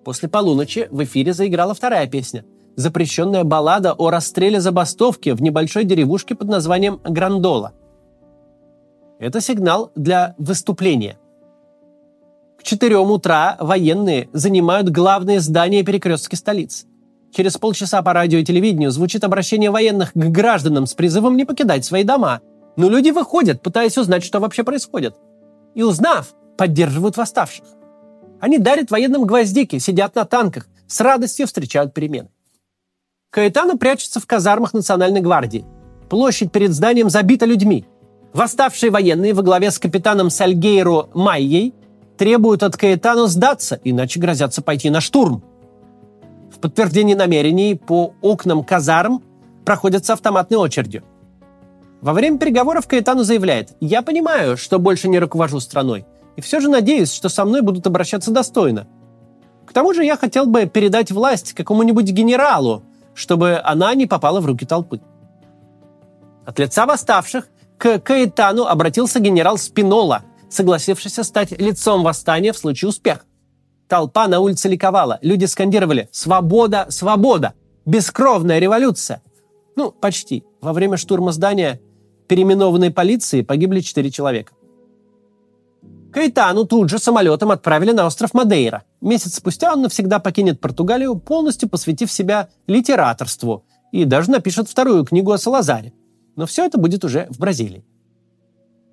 После 0.03 0.27
полуночи 0.27 0.87
в 0.89 1.03
эфире 1.03 1.33
заиграла 1.33 1.75
вторая 1.75 2.07
песня– 2.07 2.43
запрещенная 2.77 3.43
баллада 3.43 3.93
о 3.93 4.09
расстреле 4.09 4.61
забастовки 4.61 5.31
в 5.31 5.41
небольшой 5.41 5.83
деревушке 5.83 6.35
под 6.35 6.47
названием 6.47 7.01
Грандола. 7.03 7.73
Это 9.19 9.41
сигнал 9.41 9.91
для 9.95 10.35
выступления. 10.37 11.17
К 12.59 12.63
4 12.63 12.97
утра 12.97 13.57
военные 13.59 14.29
занимают 14.31 14.89
главные 14.89 15.39
здания 15.39 15.83
перекрестки 15.83 16.35
столицы. 16.35 16.85
Через 17.31 17.57
полчаса 17.57 18.01
по 18.03 18.13
радио 18.13 18.39
и 18.39 18.43
телевидению 18.43 18.91
звучит 18.91 19.23
обращение 19.23 19.71
военных 19.71 20.13
к 20.13 20.17
гражданам 20.17 20.85
с 20.85 20.93
призывом 20.93 21.35
не 21.35 21.45
покидать 21.45 21.83
свои 21.83 22.03
дома. 22.03 22.41
Но 22.77 22.89
люди 22.89 23.09
выходят, 23.09 23.61
пытаясь 23.61 23.97
узнать, 23.97 24.23
что 24.23 24.39
вообще 24.39 24.63
происходит. 24.63 25.15
И 25.73 25.81
узнав, 25.81 26.35
поддерживают 26.57 27.17
восставших. 27.17 27.65
Они 28.39 28.59
дарят 28.59 28.91
военным 28.91 29.25
гвоздики, 29.25 29.79
сидят 29.79 30.13
на 30.15 30.25
танках, 30.25 30.67
с 30.87 31.01
радостью 31.01 31.47
встречают 31.47 31.93
перемены. 31.93 32.29
Каэтано 33.29 33.77
прячется 33.77 34.19
в 34.19 34.25
казармах 34.25 34.73
Национальной 34.73 35.21
гвардии. 35.21 35.65
Площадь 36.09 36.51
перед 36.51 36.71
зданием 36.71 37.09
забита 37.09 37.45
людьми. 37.45 37.85
Восставшие 38.33 38.91
военные 38.91 39.33
во 39.33 39.43
главе 39.43 39.71
с 39.71 39.79
капитаном 39.79 40.29
Сальгейро 40.29 41.07
Майей 41.13 41.73
требуют 42.17 42.63
от 42.63 42.77
Каэтано 42.77 43.27
сдаться, 43.27 43.79
иначе 43.83 44.19
грозятся 44.19 44.61
пойти 44.61 44.89
на 44.89 45.01
штурм. 45.01 45.43
В 46.51 46.59
подтверждении 46.59 47.13
намерений 47.13 47.75
по 47.75 48.13
окнам 48.21 48.63
казарм 48.63 49.21
проходятся 49.65 50.13
автоматной 50.13 50.57
очередью. 50.57 51.03
Во 52.01 52.13
время 52.13 52.37
переговоров 52.37 52.87
Каэтану 52.87 53.23
заявляет, 53.23 53.75
«Я 53.81 54.01
понимаю, 54.01 54.55
что 54.55 54.79
больше 54.79 55.09
не 55.09 55.19
руковожу 55.19 55.59
страной, 55.59 56.05
и 56.35 56.41
все 56.41 56.59
же 56.59 56.69
надеюсь, 56.69 57.11
что 57.11 57.27
со 57.27 57.43
мной 57.43 57.61
будут 57.61 57.85
обращаться 57.87 58.31
достойно. 58.31 58.87
К 59.65 59.73
тому 59.73 59.93
же 59.93 60.05
я 60.05 60.15
хотел 60.15 60.45
бы 60.45 60.67
передать 60.67 61.11
власть 61.11 61.53
какому-нибудь 61.53 62.05
генералу, 62.05 62.83
чтобы 63.17 63.59
она 63.63 63.95
не 63.95 64.05
попала 64.05 64.39
в 64.39 64.45
руки 64.45 64.65
толпы. 64.65 65.01
От 66.45 66.59
лица 66.59 66.85
восставших 66.85 67.47
к 67.77 67.99
Каэтану 67.99 68.65
обратился 68.65 69.19
генерал 69.19 69.57
Спинола, 69.57 70.21
согласившийся 70.49 71.23
стать 71.23 71.51
лицом 71.59 72.03
восстания 72.03 72.53
в 72.53 72.57
случае 72.57 72.89
успеха. 72.89 73.23
Толпа 73.87 74.27
на 74.27 74.39
улице 74.39 74.69
ликовала. 74.69 75.17
Люди 75.21 75.45
скандировали 75.45 76.09
«Свобода! 76.11 76.85
Свобода!». 76.89 77.53
Бескровная 77.85 78.59
революция. 78.59 79.21
Ну, 79.75 79.91
почти. 79.91 80.43
Во 80.61 80.73
время 80.73 80.97
штурма 80.97 81.31
здания 81.31 81.79
переименованной 82.27 82.91
полиции 82.91 83.41
погибли 83.41 83.79
четыре 83.79 84.11
человека. 84.11 84.53
Каэтану 86.11 86.65
тут 86.65 86.89
же 86.89 86.99
самолетом 86.99 87.51
отправили 87.51 87.91
на 87.91 88.05
остров 88.05 88.33
Мадейра. 88.33 88.83
Месяц 89.01 89.35
спустя 89.35 89.73
он 89.73 89.81
навсегда 89.81 90.19
покинет 90.19 90.59
Португалию, 90.59 91.15
полностью 91.15 91.69
посвятив 91.69 92.11
себя 92.11 92.49
литераторству, 92.65 93.65
и 93.91 94.05
даже 94.05 94.31
напишет 94.31 94.69
вторую 94.69 95.05
книгу 95.05 95.31
о 95.31 95.37
Салазаре. 95.37 95.93
Но 96.35 96.45
все 96.45 96.65
это 96.65 96.77
будет 96.77 97.03
уже 97.03 97.27
в 97.29 97.39
Бразилии. 97.39 97.83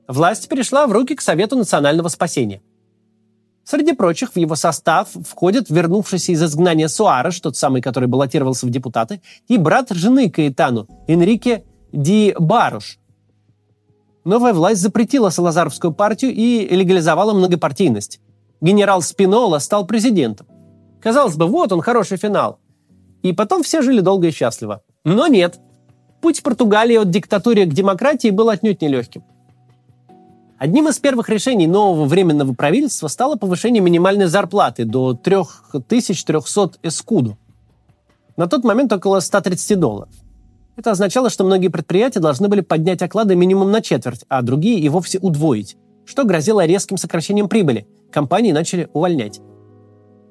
Власть 0.08 0.48
перешла 0.48 0.86
в 0.86 0.92
руки 0.92 1.14
к 1.14 1.20
Совету 1.20 1.56
национального 1.56 2.08
спасения. 2.08 2.62
Среди 3.64 3.94
прочих 3.94 4.32
в 4.32 4.36
его 4.36 4.56
состав 4.56 5.08
входят 5.26 5.70
вернувшийся 5.70 6.32
из 6.32 6.42
изгнания 6.42 6.88
Суареш, 6.88 7.40
тот 7.40 7.56
самый, 7.56 7.80
который 7.80 8.08
баллотировался 8.08 8.66
в 8.66 8.70
депутаты, 8.70 9.22
и 9.48 9.56
брат 9.56 9.88
жены 9.90 10.30
Каэтану, 10.30 10.86
Энрике 11.08 11.64
Ди 11.90 12.34
Баруш, 12.38 12.98
новая 14.24 14.52
власть 14.52 14.80
запретила 14.80 15.30
Салазаровскую 15.30 15.92
партию 15.92 16.32
и 16.32 16.66
легализовала 16.74 17.32
многопартийность. 17.32 18.20
Генерал 18.60 19.02
Спинола 19.02 19.58
стал 19.58 19.86
президентом. 19.86 20.46
Казалось 21.00 21.36
бы, 21.36 21.46
вот 21.46 21.72
он, 21.72 21.82
хороший 21.82 22.16
финал. 22.16 22.58
И 23.22 23.32
потом 23.32 23.62
все 23.62 23.82
жили 23.82 24.00
долго 24.00 24.28
и 24.28 24.30
счастливо. 24.30 24.82
Но 25.04 25.26
нет. 25.26 25.58
Путь 26.22 26.42
Португалии 26.42 26.96
от 26.96 27.10
диктатуры 27.10 27.66
к 27.66 27.74
демократии 27.74 28.30
был 28.30 28.48
отнюдь 28.48 28.80
нелегким. 28.80 29.22
Одним 30.58 30.88
из 30.88 30.98
первых 30.98 31.28
решений 31.28 31.66
нового 31.66 32.06
временного 32.06 32.54
правительства 32.54 33.08
стало 33.08 33.36
повышение 33.36 33.82
минимальной 33.82 34.26
зарплаты 34.26 34.86
до 34.86 35.12
3300 35.12 36.78
эскуду. 36.82 37.36
На 38.36 38.46
тот 38.46 38.64
момент 38.64 38.92
около 38.92 39.20
130 39.20 39.78
долларов. 39.78 40.14
Это 40.76 40.90
означало, 40.90 41.30
что 41.30 41.44
многие 41.44 41.68
предприятия 41.68 42.20
должны 42.20 42.48
были 42.48 42.60
поднять 42.60 43.00
оклады 43.02 43.36
минимум 43.36 43.70
на 43.70 43.80
четверть, 43.80 44.24
а 44.28 44.42
другие 44.42 44.80
и 44.80 44.88
вовсе 44.88 45.18
удвоить, 45.20 45.76
что 46.04 46.24
грозило 46.24 46.66
резким 46.66 46.96
сокращением 46.96 47.48
прибыли. 47.48 47.86
Компании 48.10 48.52
начали 48.52 48.88
увольнять. 48.92 49.40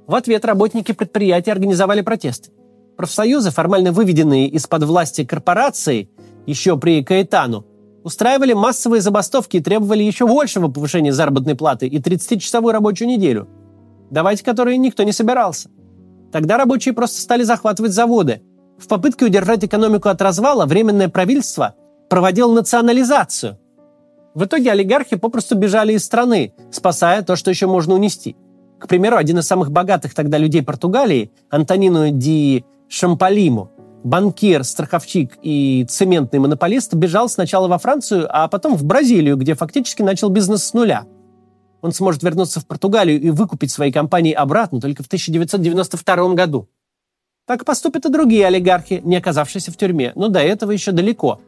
В 0.05 0.15
ответ 0.15 0.43
работники 0.43 0.91
предприятий 0.91 1.51
организовали 1.51 2.01
протесты. 2.01 2.51
Профсоюзы, 2.97 3.51
формально 3.51 3.91
выведенные 3.91 4.47
из-под 4.49 4.83
власти 4.83 5.23
корпорации, 5.23 6.09
еще 6.45 6.77
при 6.77 7.03
Каэтану, 7.03 7.65
устраивали 8.03 8.51
массовые 8.51 9.01
забастовки 9.01 9.57
и 9.57 9.61
требовали 9.61 10.03
еще 10.03 10.27
большего 10.27 10.67
повышения 10.67 11.13
заработной 11.13 11.55
платы 11.55 11.87
и 11.87 11.99
30-часовую 11.99 12.73
рабочую 12.73 13.07
неделю, 13.07 13.47
давать 14.11 14.41
которые 14.41 14.77
никто 14.77 15.03
не 15.03 15.13
собирался. 15.13 15.69
Тогда 16.33 16.57
рабочие 16.57 16.93
просто 16.93 17.21
стали 17.21 17.43
захватывать 17.43 17.93
заводы– 17.93 18.41
в 18.83 18.87
попытке 18.87 19.25
удержать 19.25 19.63
экономику 19.63 20.09
от 20.09 20.21
развала 20.21 20.65
Временное 20.65 21.07
правительство 21.07 21.75
проводило 22.09 22.53
национализацию. 22.53 23.57
В 24.35 24.43
итоге 24.43 24.71
олигархи 24.71 25.15
попросту 25.15 25.55
бежали 25.55 25.93
из 25.93 26.03
страны, 26.03 26.53
спасая 26.71 27.21
то, 27.21 27.35
что 27.35 27.49
еще 27.49 27.65
можно 27.65 27.95
унести. 27.95 28.35
К 28.79 28.87
примеру, 28.87 29.15
один 29.15 29.39
из 29.39 29.47
самых 29.47 29.71
богатых 29.71 30.13
тогда 30.13 30.37
людей 30.37 30.61
Португалии, 30.61 31.31
Антонину 31.49 32.09
Ди 32.09 32.65
Шампалиму, 32.89 33.71
банкир, 34.03 34.65
страховщик 34.65 35.37
и 35.41 35.85
цементный 35.87 36.39
монополист, 36.39 36.93
бежал 36.93 37.29
сначала 37.29 37.69
во 37.69 37.77
Францию, 37.77 38.27
а 38.29 38.49
потом 38.49 38.75
в 38.75 38.83
Бразилию, 38.83 39.37
где 39.37 39.55
фактически 39.55 40.01
начал 40.01 40.29
бизнес 40.29 40.65
с 40.65 40.73
нуля. 40.73 41.05
Он 41.81 41.93
сможет 41.93 42.21
вернуться 42.23 42.59
в 42.59 42.67
Португалию 42.67 43.21
и 43.21 43.29
выкупить 43.29 43.71
свои 43.71 43.91
компании 43.91 44.33
обратно 44.33 44.81
только 44.81 45.03
в 45.03 45.07
1992 45.07 46.33
году. 46.33 46.67
Так 47.45 47.65
поступят 47.65 48.05
и 48.05 48.09
другие 48.09 48.47
олигархи, 48.47 49.01
не 49.03 49.17
оказавшиеся 49.17 49.71
в 49.71 49.75
тюрьме, 49.75 50.13
но 50.15 50.29
до 50.29 50.39
этого 50.39 50.71
еще 50.71 50.93
далеко. 50.93 51.41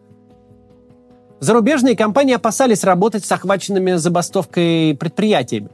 Зарубежные 1.39 1.95
компании 1.95 2.35
опасались 2.35 2.83
работать 2.83 3.23
с 3.23 3.31
охваченными 3.31 3.93
забастовкой 3.93 4.97
предприятиями. 4.99 5.69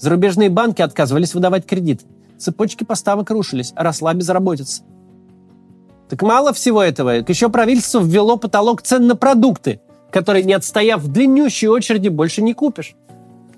Зарубежные 0.00 0.50
банки 0.50 0.82
отказывались 0.82 1.34
выдавать 1.34 1.66
кредит. 1.66 2.02
Цепочки 2.36 2.82
поставок 2.82 3.30
рушились, 3.30 3.72
росла 3.76 4.12
безработица. 4.14 4.82
Так 6.08 6.22
мало 6.22 6.52
всего 6.52 6.82
этого. 6.82 7.10
Еще 7.10 7.48
правительство 7.48 8.00
ввело 8.00 8.36
потолок 8.36 8.82
цен 8.82 9.06
на 9.06 9.14
продукты, 9.14 9.80
который, 10.10 10.42
не 10.42 10.52
отстояв 10.52 11.00
в 11.00 11.12
длиннющей 11.12 11.68
очереди, 11.68 12.08
больше 12.08 12.42
не 12.42 12.54
купишь. 12.54 12.96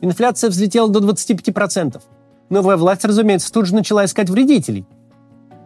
Инфляция 0.02 0.50
взлетела 0.50 0.90
до 0.90 1.00
25%. 1.00 2.02
Новая 2.50 2.76
власть, 2.76 3.04
разумеется, 3.06 3.50
тут 3.50 3.64
же 3.64 3.74
начала 3.74 4.04
искать 4.04 4.28
вредителей– 4.28 4.84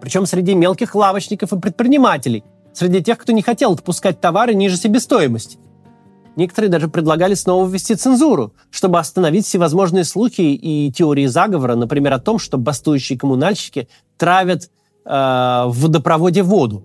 причем 0.01 0.27
среди 0.27 0.55
мелких 0.55 0.95
лавочников 0.95 1.53
и 1.53 1.59
предпринимателей, 1.59 2.45
среди 2.73 3.03
тех, 3.03 3.19
кто 3.19 3.33
не 3.33 3.43
хотел 3.43 3.73
отпускать 3.73 4.21
товары 4.21 4.55
ниже 4.55 4.77
себестоимости. 4.77 5.59
Некоторые 6.37 6.71
даже 6.71 6.89
предлагали 6.89 7.35
снова 7.35 7.69
ввести 7.69 7.95
цензуру, 7.95 8.55
чтобы 8.71 8.99
остановить 8.99 9.47
всевозможные 9.47 10.05
слухи 10.05 10.41
и 10.41 10.91
теории 10.93 11.27
заговора, 11.27 11.75
например, 11.75 12.13
о 12.15 12.19
том, 12.19 12.39
что 12.39 12.57
бастующие 12.57 13.19
коммунальщики 13.19 13.89
травят 14.17 14.71
э, 15.05 15.11
в 15.11 15.75
водопроводе 15.75 16.43
воду. 16.43 16.85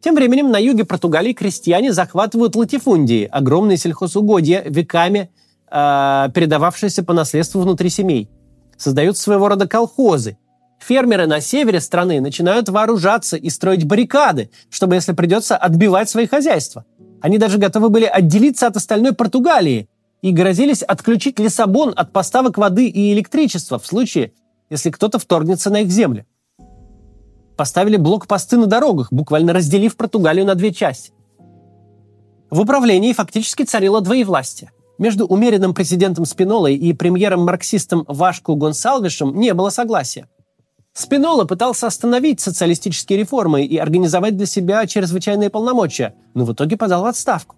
Тем 0.00 0.14
временем 0.14 0.50
на 0.50 0.58
юге 0.58 0.84
Португалии 0.84 1.32
крестьяне 1.32 1.92
захватывают 1.92 2.56
латифундии, 2.56 3.28
огромные 3.30 3.76
сельхозугодья, 3.76 4.62
веками 4.66 5.30
э, 5.70 6.28
передававшиеся 6.34 7.04
по 7.04 7.12
наследству 7.12 7.60
внутри 7.60 7.88
семей. 7.88 8.30
Создают 8.76 9.16
своего 9.16 9.48
рода 9.48 9.68
колхозы, 9.68 10.38
Фермеры 10.86 11.26
на 11.26 11.40
севере 11.40 11.80
страны 11.80 12.20
начинают 12.20 12.68
вооружаться 12.68 13.38
и 13.38 13.48
строить 13.48 13.86
баррикады, 13.86 14.50
чтобы, 14.68 14.96
если 14.96 15.12
придется, 15.12 15.56
отбивать 15.56 16.10
свои 16.10 16.26
хозяйства. 16.26 16.84
Они 17.22 17.38
даже 17.38 17.56
готовы 17.56 17.88
были 17.88 18.04
отделиться 18.04 18.66
от 18.66 18.76
остальной 18.76 19.14
Португалии 19.14 19.88
и 20.20 20.30
грозились 20.30 20.82
отключить 20.82 21.38
Лиссабон 21.38 21.94
от 21.96 22.12
поставок 22.12 22.58
воды 22.58 22.86
и 22.86 23.14
электричества 23.14 23.78
в 23.78 23.86
случае, 23.86 24.32
если 24.68 24.90
кто-то 24.90 25.18
вторгнется 25.18 25.70
на 25.70 25.80
их 25.80 25.90
земли. 25.90 26.26
Поставили 27.56 27.96
блокпосты 27.96 28.58
на 28.58 28.66
дорогах, 28.66 29.10
буквально 29.10 29.54
разделив 29.54 29.96
Португалию 29.96 30.44
на 30.44 30.54
две 30.54 30.70
части. 30.70 31.12
В 32.50 32.60
управлении 32.60 33.14
фактически 33.14 33.62
царило 33.62 34.02
двоевластие. 34.02 34.70
Между 34.98 35.24
умеренным 35.24 35.72
президентом 35.72 36.26
Спинолой 36.26 36.76
и 36.76 36.92
премьером-марксистом 36.92 38.04
Вашку 38.06 38.54
Гонсалвишем 38.54 39.34
не 39.34 39.54
было 39.54 39.70
согласия. 39.70 40.28
Спинола 40.94 41.44
пытался 41.44 41.88
остановить 41.88 42.40
социалистические 42.40 43.18
реформы 43.18 43.64
и 43.64 43.76
организовать 43.76 44.36
для 44.36 44.46
себя 44.46 44.86
чрезвычайные 44.86 45.50
полномочия, 45.50 46.14
но 46.34 46.44
в 46.44 46.52
итоге 46.52 46.76
подал 46.76 47.02
в 47.02 47.06
отставку. 47.06 47.56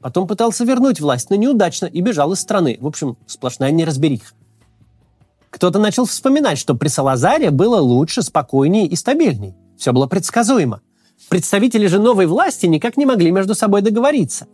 Потом 0.00 0.26
пытался 0.26 0.64
вернуть 0.64 0.98
власть, 0.98 1.28
но 1.28 1.36
неудачно 1.36 1.84
и 1.84 2.00
бежал 2.00 2.32
из 2.32 2.40
страны. 2.40 2.78
В 2.80 2.86
общем, 2.86 3.18
сплошная 3.26 3.72
неразбериха. 3.72 4.32
Кто-то 5.50 5.78
начал 5.78 6.06
вспоминать, 6.06 6.58
что 6.58 6.74
при 6.74 6.88
Салазаре 6.88 7.50
было 7.50 7.78
лучше, 7.78 8.22
спокойнее 8.22 8.86
и 8.86 8.96
стабильней. 8.96 9.54
Все 9.76 9.92
было 9.92 10.06
предсказуемо. 10.06 10.80
Представители 11.28 11.86
же 11.88 11.98
новой 11.98 12.26
власти 12.26 12.64
никак 12.66 12.96
не 12.96 13.04
могли 13.04 13.30
между 13.32 13.54
собой 13.54 13.82
договориться. 13.82 14.46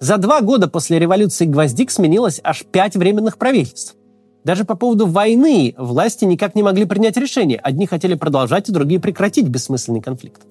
За 0.00 0.16
два 0.16 0.40
года 0.40 0.66
после 0.66 0.98
революции 0.98 1.44
Гвоздик 1.44 1.90
сменилось 1.90 2.40
аж 2.42 2.64
пять 2.64 2.96
временных 2.96 3.36
правительств. 3.36 3.96
Даже 4.44 4.64
по 4.64 4.74
поводу 4.74 5.06
войны 5.06 5.74
власти 5.76 6.24
никак 6.24 6.54
не 6.54 6.62
могли 6.62 6.86
принять 6.86 7.16
решение. 7.16 7.58
Одни 7.58 7.86
хотели 7.86 8.14
продолжать, 8.14 8.68
а 8.68 8.72
другие 8.72 9.00
прекратить 9.00 9.48
бессмысленный 9.48 10.00
конфликт. 10.00 10.42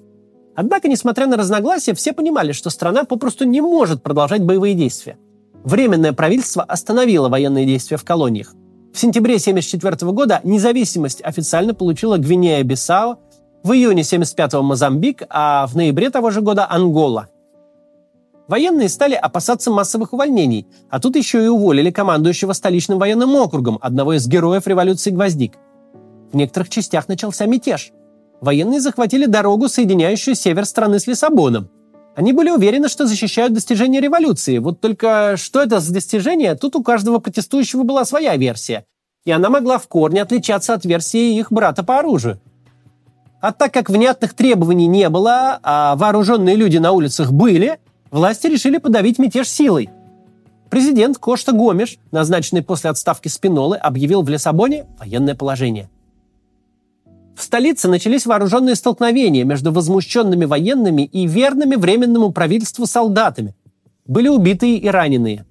Однако, 0.56 0.88
несмотря 0.88 1.25
на 1.25 1.38
разногласия, 1.38 1.93
все 1.93 2.13
понимали, 2.13 2.52
что 2.52 2.69
страна 2.69 3.04
попросту 3.04 3.45
не 3.45 3.62
может 3.62 4.04
продолжать 4.04 4.43
боевые 4.43 4.75
действия. 4.75 5.17
Временное 5.63 6.13
правительство 6.13 6.63
остановило 6.63 7.30
военные 7.30 7.65
действия 7.65 7.97
в 7.97 8.04
колониях. 8.04 8.54
В 8.93 8.99
сентябре 8.99 9.36
1974 9.36 10.12
года 10.12 10.41
независимость 10.43 11.21
официально 11.23 11.73
получила 11.73 12.17
Гвинея-Бисао, 12.17 13.17
в 13.63 13.71
июне 13.71 14.04
1975 14.04 14.54
Мозамбик, 14.62 15.23
а 15.30 15.67
в 15.67 15.75
ноябре 15.75 16.10
того 16.10 16.30
же 16.32 16.41
года 16.41 16.67
Ангола– 16.69 17.28
Военные 18.49 18.89
стали 18.89 19.13
опасаться 19.13 19.69
массовых 19.69 20.12
увольнений, 20.12 20.65
а 20.89 20.99
тут 20.99 21.15
еще 21.15 21.45
и 21.45 21.47
уволили 21.47 21.91
командующего 21.91 22.53
столичным 22.53 22.97
военным 22.97 23.35
округом, 23.35 23.77
одного 23.79 24.13
из 24.13 24.27
героев 24.27 24.65
революции 24.65 25.12
Гвоздик. 25.12 25.53
В 26.31 26.35
некоторых 26.35 26.69
частях 26.69 27.07
начался 27.07 27.45
мятеж. 27.45 27.91
Военные 28.41 28.79
захватили 28.79 29.27
дорогу, 29.27 29.69
соединяющую 29.69 30.33
север 30.33 30.65
страны 30.65 30.99
с 30.99 31.05
Лиссабоном. 31.05 31.69
Они 32.15 32.33
были 32.33 32.49
уверены, 32.49 32.89
что 32.89 33.05
защищают 33.05 33.53
достижения 33.53 34.01
революции. 34.01 34.57
Вот 34.57 34.81
только 34.81 35.35
что 35.38 35.62
это 35.62 35.79
за 35.79 35.93
достижение, 35.93 36.55
тут 36.55 36.75
у 36.75 36.81
каждого 36.81 37.19
протестующего 37.19 37.83
была 37.83 38.03
своя 38.03 38.35
версия. 38.35 38.85
И 39.25 39.31
она 39.31 39.51
могла 39.51 39.77
в 39.77 39.88
корне 39.88 40.23
отличаться 40.23 40.73
от 40.73 40.85
версии 40.85 41.38
их 41.38 41.51
брата 41.51 41.83
по 41.83 41.99
оружию. 41.99 42.41
А 43.41 43.51
так 43.51 43.71
как 43.71 43.91
внятных 43.91 44.33
требований 44.33 44.88
не 44.88 45.07
было, 45.09 45.59
а 45.62 45.95
вооруженные 45.95 46.55
люди 46.55 46.77
на 46.77 46.93
улицах 46.93 47.31
были, 47.31 47.79
власти 48.12 48.48
решили 48.48 48.78
подавить 48.78 49.19
мятеж 49.19 49.48
силой. 49.48 49.89
Президент 50.69 51.17
Кошта 51.17 51.52
Гомеш, 51.52 51.98
назначенный 52.12 52.62
после 52.62 52.89
отставки 52.89 53.28
Спинолы, 53.28 53.78
объявил 53.78 54.22
в 54.22 54.30
Лиссабоне 54.30 54.86
военное 55.00 55.36
положение. 55.36 55.89
В 57.36 57.41
столице 57.41 57.88
начались 57.88 58.26
вооруженные 58.26 58.76
столкновения 58.76 59.45
между 59.45 59.72
возмущенными 59.72 60.45
военными 60.45 61.04
и 61.04 61.26
верными 61.26 61.76
временному 61.76 62.32
правительству 62.32 62.86
солдатами. 62.86 63.56
Были 64.06 64.28
убитые 64.28 64.78
и 64.78 64.88
раненые. 64.89 65.45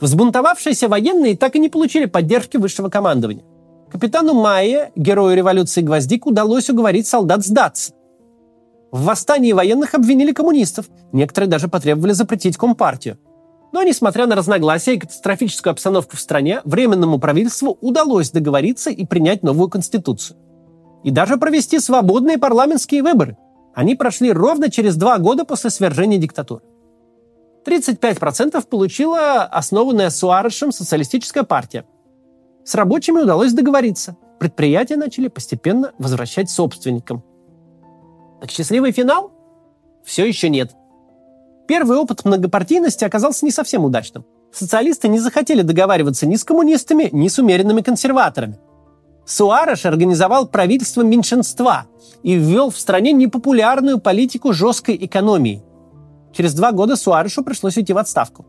Взбунтовавшиеся 0.00 0.88
военные 0.88 1.36
так 1.36 1.54
и 1.54 1.60
не 1.60 1.68
получили 1.68 2.06
поддержки 2.06 2.56
высшего 2.56 2.88
командования. 2.88 3.44
Капитану 3.92 4.32
Майе, 4.32 4.90
герою 4.96 5.36
революции 5.36 5.82
Гвоздик, 5.82 6.26
удалось 6.26 6.70
уговорить 6.70 7.06
солдат 7.06 7.44
сдаться. 7.44 7.92
В 8.90 9.04
восстании 9.04 9.52
военных 9.52 9.92
обвинили 9.92 10.32
коммунистов, 10.32 10.86
некоторые 11.12 11.50
даже 11.50 11.68
потребовали 11.68 12.12
запретить 12.12 12.56
Компартию. 12.56 13.18
Но, 13.70 13.82
несмотря 13.82 14.26
на 14.26 14.34
разногласия 14.34 14.94
и 14.94 14.98
катастрофическую 14.98 15.72
обстановку 15.72 16.16
в 16.16 16.20
стране, 16.20 16.62
Временному 16.64 17.18
правительству 17.18 17.76
удалось 17.82 18.30
договориться 18.30 18.88
и 18.88 19.04
принять 19.04 19.42
новую 19.42 19.68
конституцию. 19.68 20.38
И 21.04 21.10
даже 21.10 21.36
провести 21.36 21.78
свободные 21.78 22.38
парламентские 22.38 23.02
выборы. 23.02 23.36
Они 23.74 23.94
прошли 23.94 24.32
ровно 24.32 24.70
через 24.70 24.96
два 24.96 25.18
года 25.18 25.44
после 25.44 25.68
свержения 25.68 26.16
диктатуры. 26.16 26.62
35% 27.66 28.66
получила 28.66 29.42
основанная 29.42 30.08
Суарешем 30.08 30.72
социалистическая 30.72 31.42
партия. 31.42 31.84
С 32.64 32.74
рабочими 32.74 33.20
удалось 33.20 33.52
договориться. 33.52 34.16
Предприятия 34.38 34.96
начали 34.96 35.28
постепенно 35.28 35.92
возвращать 35.98 36.50
собственникам. 36.50 37.22
Так 38.40 38.50
счастливый 38.50 38.92
финал? 38.92 39.32
Все 40.04 40.24
еще 40.24 40.48
нет. 40.48 40.72
Первый 41.68 41.96
опыт 41.96 42.24
многопартийности 42.24 43.04
оказался 43.04 43.44
не 43.44 43.52
совсем 43.52 43.84
удачным. 43.84 44.24
Социалисты 44.52 45.08
не 45.08 45.18
захотели 45.18 45.62
договариваться 45.62 46.26
ни 46.26 46.36
с 46.36 46.44
коммунистами, 46.44 47.08
ни 47.12 47.28
с 47.28 47.38
умеренными 47.38 47.80
консерваторами. 47.80 48.58
Суареш 49.24 49.86
организовал 49.86 50.48
правительство 50.48 51.02
меньшинства 51.02 51.86
и 52.22 52.34
ввел 52.34 52.70
в 52.70 52.78
стране 52.78 53.12
непопулярную 53.12 53.98
политику 53.98 54.52
жесткой 54.52 54.96
экономии– 55.00 55.62
Через 56.32 56.54
два 56.54 56.72
года 56.72 56.96
Суарешу 56.96 57.44
пришлось 57.44 57.76
уйти 57.76 57.92
в 57.92 57.98
отставку. 57.98 58.46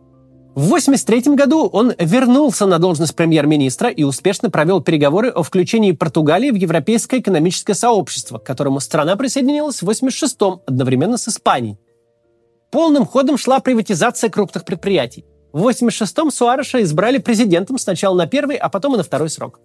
В 0.55 0.65
1983 0.67 1.33
году 1.35 1.65
он 1.65 1.93
вернулся 1.97 2.67
на 2.67 2.77
должность 2.77 3.15
премьер-министра 3.15 3.89
и 3.89 4.03
успешно 4.03 4.51
провел 4.51 4.81
переговоры 4.81 5.29
о 5.29 5.41
включении 5.41 5.93
Португалии 5.93 6.51
в 6.51 6.55
Европейское 6.55 7.21
экономическое 7.21 7.73
сообщество, 7.73 8.37
к 8.37 8.43
которому 8.43 8.79
страна 8.79 9.15
присоединилась 9.15 9.81
в 9.81 9.89
1986 9.89 10.61
одновременно 10.67 11.17
с 11.17 11.27
Испанией. 11.27 11.79
Полным 12.69 13.07
ходом 13.07 13.39
шла 13.39 13.61
приватизация 13.61 14.29
крупных 14.29 14.63
предприятий. 14.63 15.25
В 15.53 15.67
1986-м 15.67 16.29
Суареша 16.29 16.83
избрали 16.83 17.17
президентом 17.17 17.79
сначала 17.79 18.15
на 18.15 18.27
первый, 18.27 18.55
а 18.57 18.69
потом 18.69 18.93
и 18.93 18.97
на 18.97 19.03
второй 19.03 19.31
срок. 19.31 19.59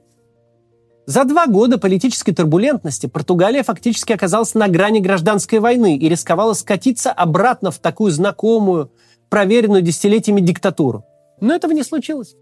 За 1.05 1.24
два 1.24 1.46
года 1.46 1.77
политической 1.77 2.33
турбулентности 2.33 3.07
Португалия 3.07 3.62
фактически 3.62 4.12
оказалась 4.12 4.55
на 4.55 4.68
грани 4.68 5.01
гражданской 5.01 5.59
войны 5.59 5.98
и 5.98 6.09
рисковала 6.09 6.55
скатиться 6.55 7.12
обратно 7.12 7.70
в 7.70 7.79
такую 7.79 8.11
знакомую, 8.11 8.90
проверенную 9.29 9.83
десятилетиями 9.83 10.41
диктатуру. 10.41 11.05
Но 11.41 11.55
этого 11.55 11.73
не 11.73 11.83
случилось. 11.83 12.35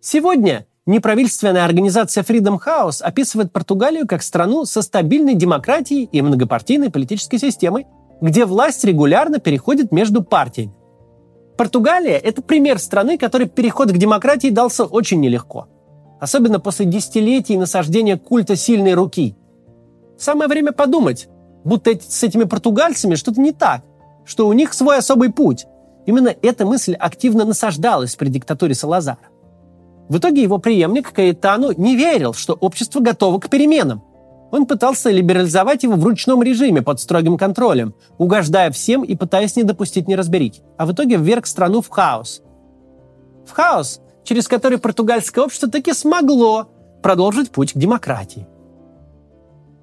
Сегодня 0.00 0.66
неправительственная 0.86 1.64
организация 1.64 2.22
Freedom 2.22 2.58
House 2.64 3.02
описывает 3.02 3.52
Португалию 3.52 4.06
как 4.06 4.22
страну 4.22 4.64
со 4.64 4.82
стабильной 4.82 5.34
демократией 5.34 6.04
и 6.04 6.22
многопартийной 6.22 6.90
политической 6.90 7.38
системой, 7.38 7.86
где 8.20 8.44
власть 8.44 8.84
регулярно 8.84 9.38
переходит 9.38 9.92
между 9.92 10.22
партиями. 10.22 10.74
Португалия– 11.56 12.18
это 12.22 12.42
пример 12.42 12.78
страны, 12.78 13.18
которой 13.18 13.48
переход 13.48 13.90
к 13.90 13.96
демократии 13.96 14.48
дался 14.48 14.84
очень 14.84 15.20
нелегко– 15.20 15.68
особенно 16.20 16.60
после 16.60 16.86
десятилетий 16.86 17.56
насаждения 17.56 18.16
культа 18.16 18.56
сильной 18.56 18.94
руки. 18.94 19.36
Самое 20.18 20.48
время 20.48 20.72
подумать, 20.72 21.28
будто 21.64 21.92
с 21.98 22.22
этими 22.22 22.44
португальцами 22.44 23.14
что-то 23.14 23.40
не 23.40 23.52
так, 23.52 23.82
что 24.24 24.48
у 24.48 24.52
них 24.52 24.74
свой 24.74 24.98
особый 24.98 25.32
путь. 25.32 25.66
Именно 26.08 26.34
эта 26.40 26.64
мысль 26.64 26.94
активно 26.94 27.44
насаждалась 27.44 28.16
при 28.16 28.30
диктатуре 28.30 28.74
Салазара. 28.74 29.18
В 30.08 30.16
итоге 30.16 30.42
его 30.42 30.56
преемник 30.56 31.12
Каэтану 31.12 31.72
не 31.72 31.96
верил, 31.96 32.32
что 32.32 32.54
общество 32.54 33.00
готово 33.00 33.38
к 33.38 33.50
переменам. 33.50 34.02
Он 34.50 34.64
пытался 34.64 35.10
либерализовать 35.10 35.82
его 35.82 35.96
в 35.96 36.04
ручном 36.06 36.42
режиме 36.42 36.80
под 36.80 36.98
строгим 36.98 37.36
контролем, 37.36 37.94
угождая 38.16 38.70
всем 38.70 39.02
и 39.02 39.16
пытаясь 39.16 39.54
не 39.56 39.64
допустить 39.64 40.08
неразберики, 40.08 40.62
а 40.78 40.86
в 40.86 40.92
итоге 40.92 41.18
вверг 41.18 41.46
страну 41.46 41.82
в 41.82 41.90
хаос. 41.90 42.40
В 43.44 43.50
хаос, 43.50 44.00
через 44.24 44.48
который 44.48 44.78
португальское 44.78 45.44
общество 45.44 45.68
таки 45.68 45.92
смогло 45.92 46.70
продолжить 47.02 47.50
путь 47.50 47.74
к 47.74 47.76
демократии. 47.76 48.48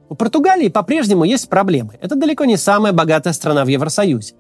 У 0.10 0.16
Португалии 0.16 0.70
по-прежнему 0.70 1.24
есть 1.24 1.50
проблемы. 1.50 2.00
Это 2.02 2.16
далеко 2.16 2.46
не 2.46 2.58
самая 2.58 2.94
богатая 2.94 3.34
страна 3.34 3.64
в 3.64 3.68
Евросоюзе. 3.68 4.34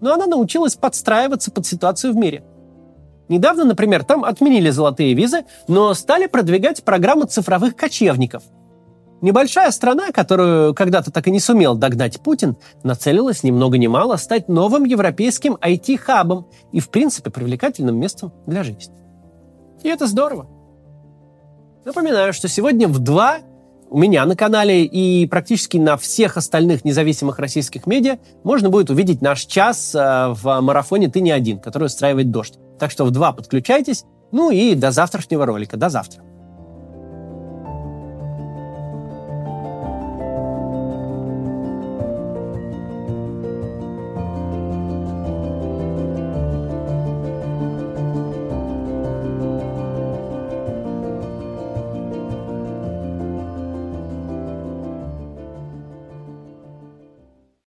Но 0.00 0.14
она 0.14 0.26
научилась 0.26 0.76
подстраиваться 0.76 1.50
под 1.50 1.66
ситуацию 1.66 2.12
в 2.12 2.16
мире. 2.16 2.44
Недавно, 3.28 3.64
например, 3.64 4.04
там 4.04 4.24
отменили 4.24 4.70
золотые 4.70 5.14
визы, 5.14 5.44
но 5.66 5.92
стали 5.94 6.26
продвигать 6.26 6.82
программу 6.82 7.26
цифровых 7.26 7.76
кочевников. 7.76 8.42
Небольшая 9.20 9.70
страна, 9.72 10.12
которую 10.12 10.74
когда-то 10.74 11.10
так 11.10 11.26
и 11.26 11.30
не 11.30 11.40
сумел 11.40 11.74
догнать 11.74 12.20
Путин, 12.20 12.56
нацелилась 12.84 13.42
ни 13.42 13.50
много 13.50 13.76
ни 13.76 13.88
мало 13.88 14.16
стать 14.16 14.48
новым 14.48 14.84
европейским 14.84 15.54
IT-хабом 15.54 16.46
и, 16.72 16.78
в 16.78 16.88
принципе, 16.88 17.30
привлекательным 17.30 17.98
местом 17.98 18.32
для 18.46 18.62
жизни. 18.62 18.94
И 19.82 19.88
это 19.88 20.06
здорово. 20.06 20.46
Напоминаю, 21.84 22.32
что 22.32 22.48
сегодня 22.48 22.86
в 22.86 23.00
2 23.00 23.38
у 23.90 23.98
меня 23.98 24.24
на 24.26 24.36
канале 24.36 24.84
и 24.84 25.26
практически 25.26 25.76
на 25.76 25.96
всех 25.96 26.36
остальных 26.36 26.84
независимых 26.84 27.38
российских 27.38 27.86
медиа 27.86 28.18
можно 28.44 28.70
будет 28.70 28.90
увидеть 28.90 29.22
наш 29.22 29.46
час 29.46 29.94
э, 29.94 30.28
в 30.28 30.60
марафоне 30.60 31.08
«Ты 31.08 31.20
не 31.20 31.30
один», 31.30 31.58
который 31.58 31.84
устраивает 31.84 32.30
«Дождь». 32.30 32.58
Так 32.78 32.90
что 32.90 33.04
в 33.04 33.10
2 33.10 33.32
подключайтесь. 33.32 34.04
Ну 34.30 34.50
и 34.50 34.74
до 34.74 34.90
завтрашнего 34.90 35.46
ролика. 35.46 35.76
До 35.76 35.88
завтра. 35.88 36.22